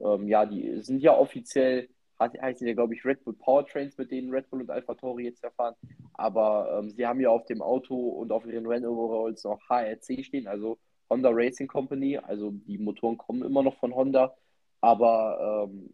[0.00, 1.88] Ähm, ja, die sind ja offiziell,
[2.20, 5.44] heißen ja, glaube ich, Red Bull Powertrains, mit denen Red Bull und Alpha Tauri jetzt
[5.44, 5.74] erfahren.
[6.14, 10.48] Aber ähm, sie haben ja auf dem Auto und auf ihren Rennoveralls noch HRC stehen,
[10.48, 10.78] also
[11.10, 12.18] Honda Racing Company.
[12.18, 14.34] Also die Motoren kommen immer noch von Honda,
[14.80, 15.90] aber ähm,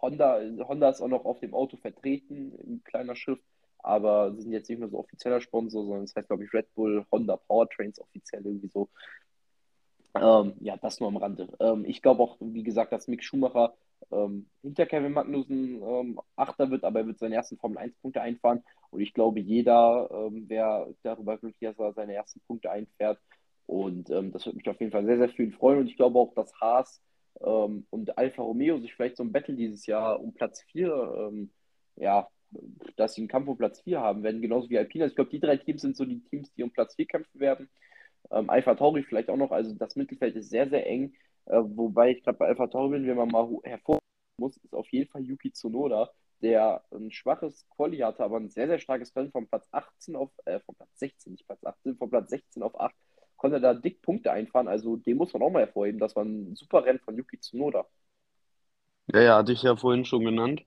[0.00, 3.44] Honda, Honda ist auch noch auf dem Auto vertreten, in kleiner Schrift,
[3.78, 6.52] aber sie sind jetzt nicht mehr so offizieller Sponsor, sondern es das heißt, glaube ich,
[6.52, 8.88] Red Bull, Honda Powertrains offiziell irgendwie so.
[10.14, 11.48] Ähm, ja, das nur am Rande.
[11.60, 13.74] Ähm, ich glaube auch, wie gesagt, dass Mick Schumacher
[14.10, 18.20] ähm, hinter Kevin Magnussen ähm, Achter wird, aber er wird seine ersten Formel 1 Punkte
[18.20, 18.62] einfahren.
[18.90, 23.18] Und ich glaube, jeder ähm, wäre darüber glücklich, dass er seine ersten Punkte einfährt.
[23.66, 25.80] Und ähm, das würde mich auf jeden Fall sehr, sehr viel freuen.
[25.80, 27.02] Und ich glaube auch, dass Haas
[27.44, 31.50] ähm, und Alfa Romeo sich vielleicht so ein Battle dieses Jahr um Platz 4, ähm,
[31.96, 32.28] ja,
[32.96, 35.06] dass sie einen Kampf um Platz 4 haben werden, genauso wie Alpina.
[35.06, 37.68] Ich glaube, die drei Teams sind so die Teams, die um Platz 4 kämpfen werden.
[38.30, 39.50] Ähm, Alpha Tauri vielleicht auch noch.
[39.50, 41.14] Also das Mittelfeld ist sehr, sehr eng.
[41.46, 44.02] Äh, wobei ich gerade bei Alpha Tauri bin, wenn man mal hervorheben
[44.38, 46.10] muss, ist auf jeden Fall Yuki Tsunoda,
[46.42, 50.30] der ein schwaches Quali hatte, aber ein sehr, sehr starkes Rennen von Platz 18 auf,
[50.44, 52.94] äh, von Platz 16, nicht Platz 18, von Platz 16 auf 8
[53.36, 54.68] konnte da dick Punkte einfahren.
[54.68, 56.00] Also den muss man auch mal hervorheben.
[56.00, 57.86] Das war ein super Rennen von Yuki Tsunoda.
[59.12, 60.64] Ja, ja, hatte ich ja vorhin schon genannt.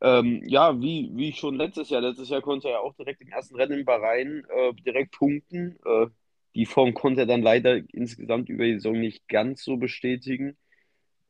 [0.00, 2.00] Ähm, ja, wie, wie schon letztes Jahr.
[2.02, 5.78] Letztes Jahr konnte er auch direkt im ersten Rennen in Bahrain äh, direkt punkten.
[5.84, 6.06] Äh,
[6.54, 10.56] die Form konnte er dann leider insgesamt über die Saison nicht ganz so bestätigen.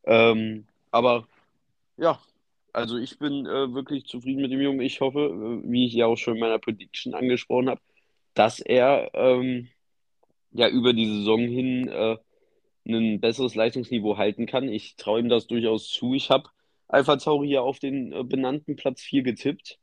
[0.05, 1.29] Ähm, aber
[1.97, 2.21] ja,
[2.73, 4.81] also ich bin äh, wirklich zufrieden mit dem Jungen.
[4.81, 7.81] Ich hoffe, äh, wie ich ja auch schon in meiner Prediction angesprochen habe,
[8.35, 9.69] dass er ähm,
[10.53, 12.17] ja über die Saison hin äh,
[12.87, 14.69] ein besseres Leistungsniveau halten kann.
[14.69, 16.15] Ich traue ihm das durchaus zu.
[16.15, 16.49] Ich habe
[16.89, 19.79] Alpha Tauri ja auf den äh, benannten Platz 4 getippt.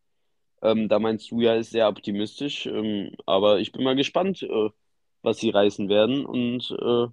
[0.61, 2.65] Ähm, da meinst du ja, ist sehr optimistisch.
[2.65, 4.69] Ähm, aber ich bin mal gespannt, äh,
[5.21, 6.25] was sie reißen werden.
[6.25, 7.07] Und äh,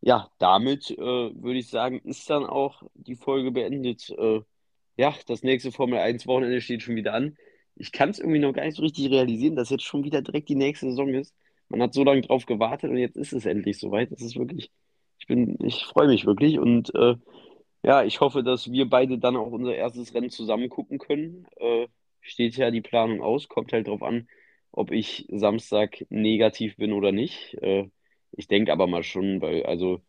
[0.00, 4.10] ja, damit äh, würde ich sagen, ist dann auch die Folge beendet.
[4.10, 4.42] Äh,
[4.96, 7.36] ja, das nächste Formel 1 Wochenende steht schon wieder an.
[7.74, 10.48] Ich kann es irgendwie noch gar nicht so richtig realisieren, dass jetzt schon wieder direkt
[10.48, 11.34] die nächste Saison ist
[11.68, 14.12] man hat so lange drauf gewartet und jetzt ist es endlich soweit.
[14.12, 14.70] Das ist wirklich,
[15.18, 17.16] ich bin, ich freue mich wirklich und äh,
[17.82, 21.46] ja, ich hoffe, dass wir beide dann auch unser erstes Rennen zusammen gucken können.
[21.56, 21.88] Äh,
[22.20, 24.28] steht ja die Planung aus, kommt halt drauf an,
[24.76, 27.54] ob ich Samstag negativ bin oder nicht.
[27.62, 27.88] Äh,
[28.32, 30.02] ich denke aber mal schon, weil also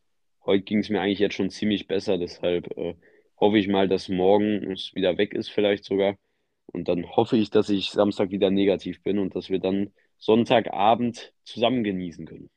[0.45, 2.95] heute ging es mir eigentlich jetzt schon ziemlich besser, deshalb äh,
[3.39, 6.17] hoffe ich mal, dass morgen es wieder weg ist, vielleicht sogar.
[6.65, 11.33] Und dann hoffe ich, dass ich Samstag wieder negativ bin und dass wir dann Sonntagabend
[11.45, 12.49] zusammen genießen können.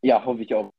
[0.00, 0.70] Ja, hoffe ich auch.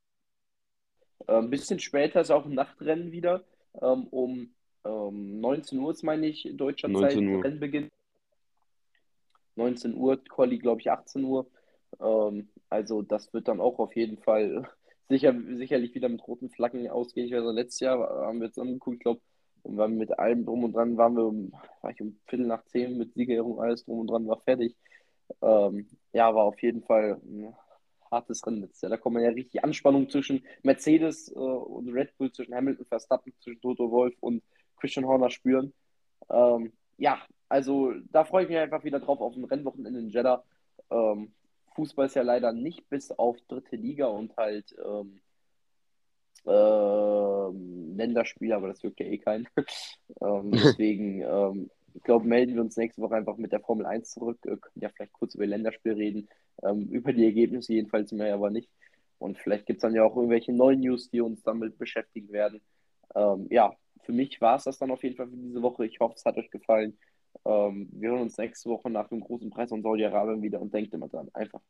[1.27, 3.43] Äh, ein bisschen später ist auch ein Nachtrennen wieder.
[3.79, 4.49] Ähm, um
[4.83, 7.43] ähm, 19 Uhr ist, meine ich, deutscher Zeit Uhr.
[7.43, 7.91] Rennbeginn.
[9.57, 11.47] 19 Uhr, Quali, glaube ich, 18 Uhr.
[11.99, 14.69] Ähm, also das wird dann auch auf jeden Fall
[15.09, 17.27] sicher, sicherlich wieder mit roten Flaggen ausgehen.
[17.27, 19.21] Ich weiß, letztes Jahr haben wir jetzt angeguckt, ich glaube,
[19.63, 21.51] und waren mit allem drum und dran, waren wir um,
[21.81, 24.75] war ich um Viertel nach zehn mit Siegerehrung, alles drum und dran, war fertig.
[25.41, 27.53] Ähm, ja, war auf jeden Fall ein
[28.09, 28.91] hartes Rennen letztes Jahr.
[28.91, 33.33] Da kommt man ja richtig Anspannung zwischen Mercedes äh, und Red Bull, zwischen Hamilton, Verstappen,
[33.39, 34.41] zwischen Toto Wolf und
[34.77, 35.73] Christian Horner spüren.
[36.29, 37.19] Ähm, ja,
[37.49, 40.43] also da freue ich mich einfach wieder drauf auf ein Rennwochenende in Jeddah.
[40.89, 41.31] Ähm,
[41.75, 45.19] Fußball ist ja leider nicht bis auf dritte Liga und halt ähm,
[46.45, 49.47] ähm, Länderspiel, aber das wirkt ja eh keinen.
[50.21, 54.11] ähm, deswegen, ähm, ich glaube, melden wir uns nächste Woche einfach mit der Formel 1
[54.11, 54.39] zurück.
[54.45, 56.29] Äh, können ja vielleicht kurz über Länderspiel reden.
[56.63, 58.69] Ähm, über die Ergebnisse jedenfalls mehr, aber nicht.
[59.19, 62.61] Und vielleicht gibt es dann ja auch irgendwelche neuen News, die uns damit beschäftigen werden.
[63.49, 63.73] Ja,
[64.03, 65.87] für mich war es das dann auf jeden Fall für diese Woche.
[65.87, 66.99] Ich hoffe, es hat euch gefallen.
[67.45, 70.93] Ähm, wir hören uns nächste Woche nach dem großen Preis von Saudi-Arabien wieder und denkt
[70.93, 71.29] immer dran.
[71.33, 71.61] Einfach.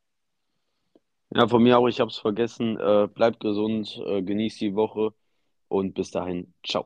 [1.29, 2.79] Ja, von mir auch, ich habe es vergessen.
[2.79, 5.13] Äh, bleibt gesund, äh, genießt die Woche
[5.67, 6.85] und bis dahin, ciao.